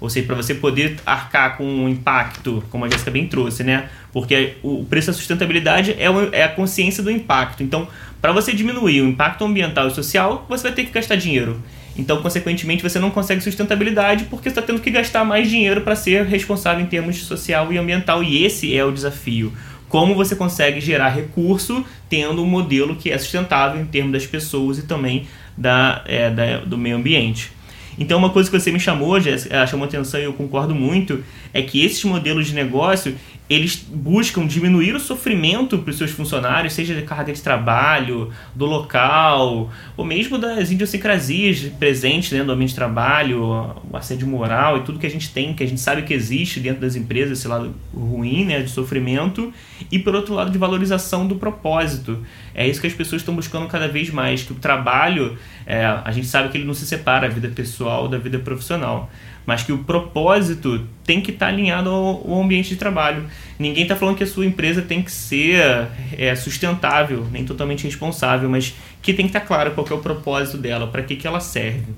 Ou 0.00 0.08
seja, 0.08 0.24
para 0.24 0.36
você 0.36 0.54
poder 0.54 0.96
arcar 1.04 1.56
com 1.56 1.64
um 1.64 1.88
impacto, 1.88 2.62
como 2.70 2.84
a 2.84 2.88
Jéssica 2.88 3.10
bem 3.10 3.26
trouxe, 3.26 3.64
né? 3.64 3.88
Porque 4.12 4.58
o 4.62 4.84
preço 4.84 5.08
da 5.08 5.12
sustentabilidade 5.12 5.96
é, 5.98 6.06
é 6.30 6.44
a 6.44 6.48
consciência 6.48 7.02
do 7.02 7.10
impacto. 7.10 7.64
Então, 7.64 7.88
para 8.22 8.30
você 8.30 8.52
diminuir 8.52 9.00
o 9.00 9.08
impacto 9.08 9.44
ambiental 9.44 9.88
e 9.88 9.90
social, 9.90 10.46
você 10.48 10.62
vai 10.62 10.72
ter 10.72 10.84
que 10.84 10.92
gastar 10.92 11.16
dinheiro. 11.16 11.60
Então, 11.98 12.22
consequentemente, 12.22 12.84
você 12.84 13.00
não 13.00 13.10
consegue 13.10 13.40
sustentabilidade 13.40 14.26
porque 14.26 14.50
está 14.50 14.62
tendo 14.62 14.80
que 14.80 14.90
gastar 14.92 15.24
mais 15.24 15.50
dinheiro 15.50 15.80
para 15.80 15.96
ser 15.96 16.26
responsável 16.26 16.84
em 16.84 16.86
termos 16.86 17.16
social 17.24 17.72
e 17.72 17.78
ambiental. 17.78 18.22
E 18.22 18.44
esse 18.44 18.76
é 18.76 18.84
o 18.84 18.92
desafio 18.92 19.52
como 19.88 20.14
você 20.14 20.34
consegue 20.34 20.80
gerar 20.80 21.08
recurso 21.08 21.84
tendo 22.08 22.42
um 22.42 22.46
modelo 22.46 22.96
que 22.96 23.10
é 23.10 23.18
sustentável 23.18 23.80
em 23.80 23.86
termos 23.86 24.12
das 24.12 24.26
pessoas 24.26 24.78
e 24.78 24.82
também 24.82 25.26
da, 25.56 26.02
é, 26.06 26.30
da 26.30 26.58
do 26.58 26.76
meio 26.76 26.96
ambiente. 26.96 27.52
Então, 27.98 28.18
uma 28.18 28.30
coisa 28.30 28.50
que 28.50 28.58
você 28.58 28.70
me 28.70 28.78
chamou, 28.78 29.18
Jéssica, 29.18 29.66
chamou 29.66 29.86
atenção 29.86 30.20
e 30.20 30.24
eu 30.24 30.32
concordo 30.34 30.74
muito, 30.74 31.24
é 31.52 31.62
que 31.62 31.82
esses 31.82 32.04
modelos 32.04 32.46
de 32.46 32.54
negócio 32.54 33.16
eles 33.48 33.76
buscam 33.76 34.44
diminuir 34.44 34.94
o 34.94 35.00
sofrimento 35.00 35.78
para 35.78 35.90
os 35.90 35.96
seus 35.96 36.10
funcionários, 36.10 36.72
seja 36.72 36.94
de 36.94 37.02
carga 37.02 37.32
de 37.32 37.40
trabalho, 37.40 38.32
do 38.54 38.66
local, 38.66 39.70
ou 39.96 40.04
mesmo 40.04 40.36
das 40.36 40.72
idiosincrasias 40.72 41.60
presentes 41.78 42.30
dentro 42.30 42.46
do 42.46 42.52
ambiente 42.52 42.70
de 42.70 42.74
trabalho, 42.74 43.76
o 43.88 43.96
assédio 43.96 44.26
moral 44.26 44.78
e 44.78 44.80
tudo 44.80 44.98
que 44.98 45.06
a 45.06 45.10
gente 45.10 45.30
tem, 45.30 45.54
que 45.54 45.62
a 45.62 45.66
gente 45.66 45.80
sabe 45.80 46.02
que 46.02 46.12
existe 46.12 46.58
dentro 46.58 46.80
das 46.80 46.96
empresas, 46.96 47.38
esse 47.38 47.46
lado 47.46 47.72
ruim, 47.94 48.44
né, 48.44 48.62
de 48.62 48.70
sofrimento, 48.70 49.52
e 49.92 49.98
por 49.98 50.14
outro 50.14 50.34
lado 50.34 50.50
de 50.50 50.58
valorização 50.58 51.26
do 51.26 51.36
propósito. 51.36 52.18
É 52.52 52.66
isso 52.66 52.80
que 52.80 52.86
as 52.88 52.94
pessoas 52.94 53.22
estão 53.22 53.34
buscando 53.34 53.68
cada 53.68 53.86
vez 53.86 54.10
mais, 54.10 54.42
que 54.42 54.52
o 54.52 54.56
trabalho, 54.56 55.38
é, 55.64 55.84
a 55.84 56.10
gente 56.10 56.26
sabe 56.26 56.48
que 56.48 56.58
ele 56.58 56.64
não 56.64 56.74
se 56.74 56.84
separa 56.84 57.26
a 57.26 57.30
vida 57.30 57.48
pessoal 57.48 58.08
da 58.08 58.18
vida 58.18 58.40
profissional 58.40 59.08
mas 59.46 59.62
que 59.62 59.72
o 59.72 59.78
propósito 59.78 60.84
tem 61.04 61.20
que 61.20 61.30
estar 61.30 61.46
tá 61.46 61.52
alinhado 61.52 61.88
ao, 61.88 62.28
ao, 62.28 62.42
ambiente 62.42 62.70
de 62.70 62.76
trabalho. 62.76 63.24
Ninguém 63.58 63.84
está 63.84 63.94
falando 63.94 64.16
que 64.16 64.24
a 64.24 64.26
sua 64.26 64.44
empresa 64.44 64.82
tem 64.82 65.00
que 65.00 65.12
ser 65.12 65.88
é, 66.18 66.34
sustentável, 66.34 67.26
nem 67.30 67.44
totalmente 67.44 67.84
responsável, 67.84 68.50
mas 68.50 68.74
que 69.00 69.14
tem 69.14 69.26
que 69.26 69.30
estar 69.30 69.40
tá 69.40 69.46
claro 69.46 69.70
qual 69.70 69.86
é 69.88 69.94
o 69.94 69.98
propósito 69.98 70.58
dela, 70.58 70.88
para 70.88 71.02
que, 71.02 71.14
que 71.14 71.26
ela 71.26 71.40
serve. 71.40 71.94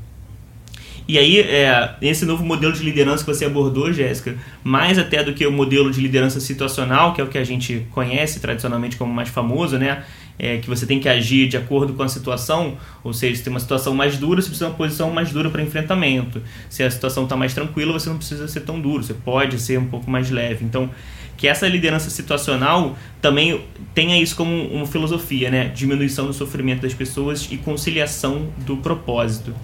E 1.09 1.17
aí, 1.17 1.41
é, 1.41 1.95
esse 2.03 2.27
novo 2.27 2.45
modelo 2.45 2.71
de 2.75 2.83
liderança 2.83 3.25
que 3.25 3.35
você 3.35 3.47
abordou, 3.47 3.91
Jéssica, 3.91 4.37
mais 4.63 4.99
até 4.99 5.25
do 5.25 5.33
que 5.33 5.47
o 5.47 5.51
modelo 5.51 5.91
de 5.91 6.03
liderança 6.03 6.39
situacional, 6.39 7.15
que 7.15 7.21
é 7.23 7.25
o 7.25 7.29
que 7.29 7.39
a 7.39 7.45
gente 7.45 7.87
conhece 7.93 8.41
tradicionalmente 8.41 8.99
como 8.99 9.11
mais 9.11 9.31
famoso, 9.31 9.79
né? 9.79 10.05
É, 10.39 10.59
que 10.59 10.69
você 10.69 10.87
tem 10.87 11.01
que 11.01 11.09
agir 11.09 11.49
de 11.49 11.57
acordo 11.57 11.95
com 11.95 12.03
a 12.03 12.09
situação, 12.09 12.77
ou 13.03 13.13
seja, 13.13 13.37
se 13.37 13.43
tem 13.43 13.53
uma 13.53 13.61
situação 13.61 13.95
mais 13.95 14.17
dura, 14.17 14.41
você 14.41 14.49
precisa 14.49 14.67
de 14.67 14.71
uma 14.73 14.77
posição 14.77 15.11
mais 15.11 15.33
dura 15.33 15.51
para 15.51 15.63
enfrentamento. 15.63 16.41
Se 16.71 16.83
a 16.83 16.91
situação 16.91 17.25
está 17.25 17.37
mais 17.37 17.53
tranquila, 17.53 17.93
você 17.93 18.09
não 18.09 18.19
precisa 18.19 18.47
ser 18.47 18.61
tão 18.61 18.81
duro, 18.81 19.03
você 19.03 19.15
pode 19.15 19.59
ser 19.59 19.79
um 19.79 19.87
pouco 19.87 20.11
mais 20.11 20.31
leve. 20.31 20.65
Então, 20.65 20.91
que 21.37 21.47
essa 21.47 21.69
liderança 21.69 22.11
situacional 22.11 22.99
também 23.23 23.65
tenha 23.95 24.21
isso 24.21 24.35
como 24.35 24.53
uma 24.69 24.87
filosofia, 24.87 25.51
né? 25.51 25.69
Diminuição 25.69 26.27
do 26.27 26.33
sofrimento 26.33 26.83
das 26.83 26.93
pessoas 26.93 27.49
e 27.51 27.57
conciliação 27.57 28.49
do 28.67 28.77
propósito. 28.79 29.55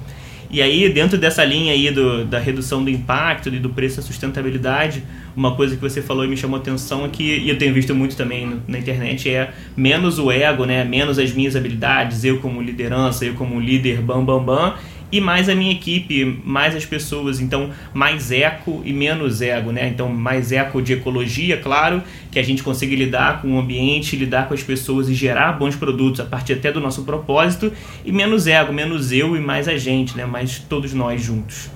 E 0.55 0.63
aí, 0.63 0.89
dentro 0.89 1.19
dessa 1.19 1.45
linha 1.45 1.73
aí 1.73 1.91
do, 1.91 2.25
da 2.25 2.39
redução 2.39 2.85
do 2.85 2.89
impacto 2.89 3.49
e 3.49 3.59
do 3.59 3.71
preço 3.71 3.97
da 3.97 4.03
sustentabilidade, 4.03 5.03
uma 5.35 5.57
coisa 5.57 5.75
que 5.75 5.83
você 5.83 6.01
falou 6.01 6.25
e 6.25 6.29
me 6.29 6.37
chamou 6.37 6.61
atenção 6.61 7.05
é 7.05 7.09
que, 7.09 7.25
e 7.25 7.51
eu 7.51 7.59
tenho 7.59 7.75
visto 7.75 7.93
muito 7.93 8.17
também 8.17 8.63
na 8.69 8.79
internet, 8.79 9.29
é 9.29 9.53
menos 9.77 10.17
o 10.21 10.31
ego, 10.31 10.65
né? 10.65 10.85
menos 10.85 11.19
as 11.19 11.33
minhas 11.33 11.57
habilidades, 11.57 12.23
eu 12.23 12.39
como 12.39 12.63
liderança, 12.63 13.25
eu 13.25 13.35
como 13.35 13.59
líder, 13.59 14.01
bam, 14.01 14.25
bam, 14.25 14.45
bam, 14.45 14.75
e 15.15 15.21
mais 15.21 15.49
a 15.49 15.55
minha 15.55 15.71
equipe, 15.71 16.41
mais 16.45 16.75
as 16.75 16.85
pessoas, 16.85 17.39
então 17.39 17.71
mais 17.93 18.33
eco 18.33 18.83
e 18.85 18.93
menos 18.93 19.41
ego, 19.41 19.71
né? 19.71 19.87
Então 19.87 20.09
mais 20.09 20.51
eco 20.51 20.83
de 20.83 20.95
ecologia, 20.95 21.57
claro, 21.57 22.03
que 22.33 22.39
a 22.41 22.43
gente 22.43 22.65
consiga 22.65 22.97
lidar 22.97 23.41
com 23.41 23.55
o 23.55 23.61
ambiente, 23.61 24.17
lidar 24.17 24.49
com 24.49 24.55
as 24.55 24.63
pessoas 24.65 25.09
e 25.09 25.15
gerar 25.15 25.53
bons 25.53 25.77
produtos 25.77 26.19
a 26.19 26.25
partir 26.25 26.55
até 26.55 26.73
do 26.73 26.81
nosso 26.81 27.05
propósito, 27.05 27.73
e 28.05 28.11
menos 28.11 28.49
ego, 28.49 28.73
menos 28.73 29.13
eu 29.13 29.37
e 29.37 29.41
mais 29.41 29.69
a 29.69 29.79
gente, 29.79 30.17
né? 30.17 30.27
Mais 30.27 30.59
todos 30.59 30.93
nós 30.93 31.23
juntos. 31.23 31.71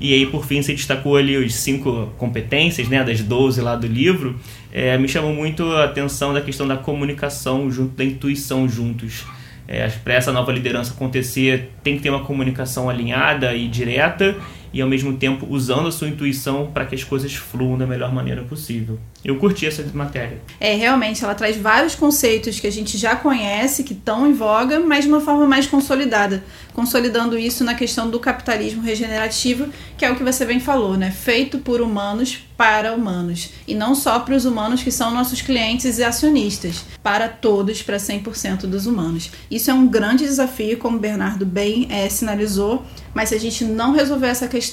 E 0.00 0.14
aí, 0.14 0.26
por 0.26 0.46
fim, 0.46 0.62
você 0.62 0.72
destacou 0.72 1.16
ali 1.16 1.36
os 1.36 1.56
cinco 1.56 2.12
competências, 2.16 2.86
né, 2.86 3.02
das 3.02 3.20
12 3.20 3.60
lá 3.62 3.74
do 3.74 3.88
livro. 3.88 4.36
É, 4.70 4.96
me 4.96 5.08
chamou 5.08 5.32
muito 5.32 5.64
a 5.72 5.84
atenção 5.84 6.32
da 6.32 6.40
questão 6.40 6.68
da 6.68 6.76
comunicação 6.76 7.68
junto, 7.68 7.96
da 7.96 8.04
intuição 8.04 8.68
juntos. 8.68 9.24
É, 9.68 9.88
para 9.88 10.14
essa 10.14 10.32
nova 10.32 10.52
liderança 10.52 10.94
acontecer, 10.94 11.72
tem 11.82 11.96
que 11.96 12.02
ter 12.02 12.10
uma 12.10 12.24
comunicação 12.24 12.88
alinhada 12.88 13.54
e 13.54 13.66
direta 13.68 14.36
e, 14.76 14.82
ao 14.82 14.88
mesmo 14.88 15.16
tempo, 15.16 15.46
usando 15.48 15.88
a 15.88 15.90
sua 15.90 16.06
intuição 16.06 16.70
para 16.70 16.84
que 16.84 16.94
as 16.94 17.02
coisas 17.02 17.34
fluam 17.34 17.78
da 17.78 17.86
melhor 17.86 18.12
maneira 18.12 18.42
possível. 18.42 18.98
Eu 19.24 19.38
curti 19.38 19.64
essa 19.64 19.82
matéria. 19.94 20.38
É, 20.60 20.74
realmente, 20.74 21.24
ela 21.24 21.34
traz 21.34 21.56
vários 21.56 21.94
conceitos 21.94 22.60
que 22.60 22.66
a 22.66 22.70
gente 22.70 22.98
já 22.98 23.16
conhece, 23.16 23.82
que 23.82 23.94
estão 23.94 24.28
em 24.28 24.34
voga, 24.34 24.78
mas 24.78 25.04
de 25.04 25.10
uma 25.10 25.22
forma 25.22 25.46
mais 25.46 25.66
consolidada. 25.66 26.44
Consolidando 26.74 27.38
isso 27.38 27.64
na 27.64 27.74
questão 27.74 28.10
do 28.10 28.20
capitalismo 28.20 28.82
regenerativo, 28.82 29.66
que 29.96 30.04
é 30.04 30.12
o 30.12 30.14
que 30.14 30.22
você 30.22 30.44
bem 30.44 30.60
falou, 30.60 30.94
né? 30.94 31.10
Feito 31.10 31.58
por 31.58 31.80
humanos 31.80 32.46
para 32.56 32.94
humanos. 32.94 33.50
E 33.66 33.74
não 33.74 33.94
só 33.94 34.18
para 34.20 34.34
os 34.34 34.44
humanos 34.44 34.82
que 34.82 34.90
são 34.90 35.10
nossos 35.10 35.42
clientes 35.42 35.98
e 35.98 36.04
acionistas, 36.04 36.84
para 37.02 37.28
todos, 37.28 37.82
para 37.82 37.98
100% 37.98 38.62
dos 38.62 38.86
humanos. 38.86 39.30
Isso 39.50 39.70
é 39.70 39.74
um 39.74 39.86
grande 39.86 40.24
desafio, 40.24 40.78
como 40.78 40.96
o 40.96 41.00
Bernardo 41.00 41.44
bem 41.44 41.86
é, 41.90 42.08
sinalizou, 42.08 42.84
mas 43.14 43.28
se 43.28 43.34
a 43.34 43.40
gente 43.40 43.64
não 43.64 43.92
resolver 43.92 44.26
essa 44.26 44.48
questão, 44.48 44.65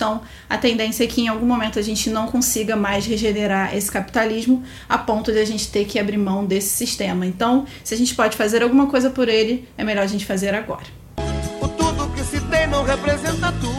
a 0.49 0.57
tendência 0.57 1.03
é 1.03 1.07
que 1.07 1.21
em 1.21 1.27
algum 1.27 1.45
momento 1.45 1.79
a 1.79 1.81
gente 1.81 2.09
não 2.09 2.27
consiga 2.27 2.75
mais 2.75 3.05
regenerar 3.05 3.75
esse 3.75 3.91
capitalismo 3.91 4.63
a 4.87 4.97
ponto 4.97 5.31
de 5.31 5.39
a 5.39 5.45
gente 5.45 5.69
ter 5.69 5.85
que 5.85 5.99
abrir 5.99 6.17
mão 6.17 6.45
desse 6.45 6.69
sistema. 6.69 7.25
Então, 7.25 7.65
se 7.83 7.93
a 7.93 7.97
gente 7.97 8.15
pode 8.15 8.35
fazer 8.35 8.63
alguma 8.63 8.87
coisa 8.87 9.09
por 9.09 9.29
ele, 9.29 9.67
é 9.77 9.83
melhor 9.83 10.03
a 10.03 10.07
gente 10.07 10.25
fazer 10.25 10.53
agora. 10.53 10.83
O 11.61 11.67
tudo 11.67 12.09
que 12.15 12.23
se 12.23 12.39
tem 12.41 12.67
não 12.67 12.83
representa 12.83 13.51
tudo. 13.53 13.73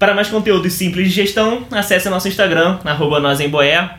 Para 0.00 0.14
mais 0.14 0.28
conteúdos 0.28 0.72
simples 0.72 1.08
de 1.08 1.14
gestão, 1.14 1.66
acesse 1.70 2.08
nosso 2.08 2.26
Instagram, 2.26 2.78
arroba 2.86 3.20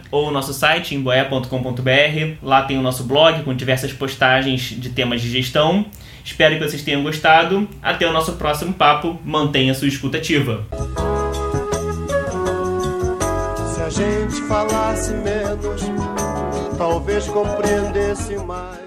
ou 0.09 0.31
nosso 0.31 0.51
site, 0.51 0.95
emboé.com.br. 0.95 2.37
Lá 2.41 2.63
tem 2.63 2.79
o 2.79 2.81
nosso 2.81 3.03
blog 3.03 3.43
com 3.43 3.53
diversas 3.53 3.93
postagens 3.93 4.61
de 4.61 4.89
temas 4.89 5.21
de 5.21 5.29
gestão. 5.29 5.85
Espero 6.23 6.57
que 6.57 6.67
vocês 6.67 6.83
tenham 6.83 7.03
gostado. 7.03 7.67
Até 7.81 8.07
o 8.07 8.13
nosso 8.13 8.33
próximo 8.33 8.73
papo. 8.73 9.19
Mantenha 9.23 9.73
sua 9.73 9.87
escuta 9.87 10.17
ativa. 10.17 10.65
Se 13.75 13.81
a 13.81 13.89
gente 13.89 14.41
falasse 14.47 15.13
menos, 15.13 15.81
talvez 16.77 17.27
compreendesse 17.27 18.35
mais. 18.37 18.80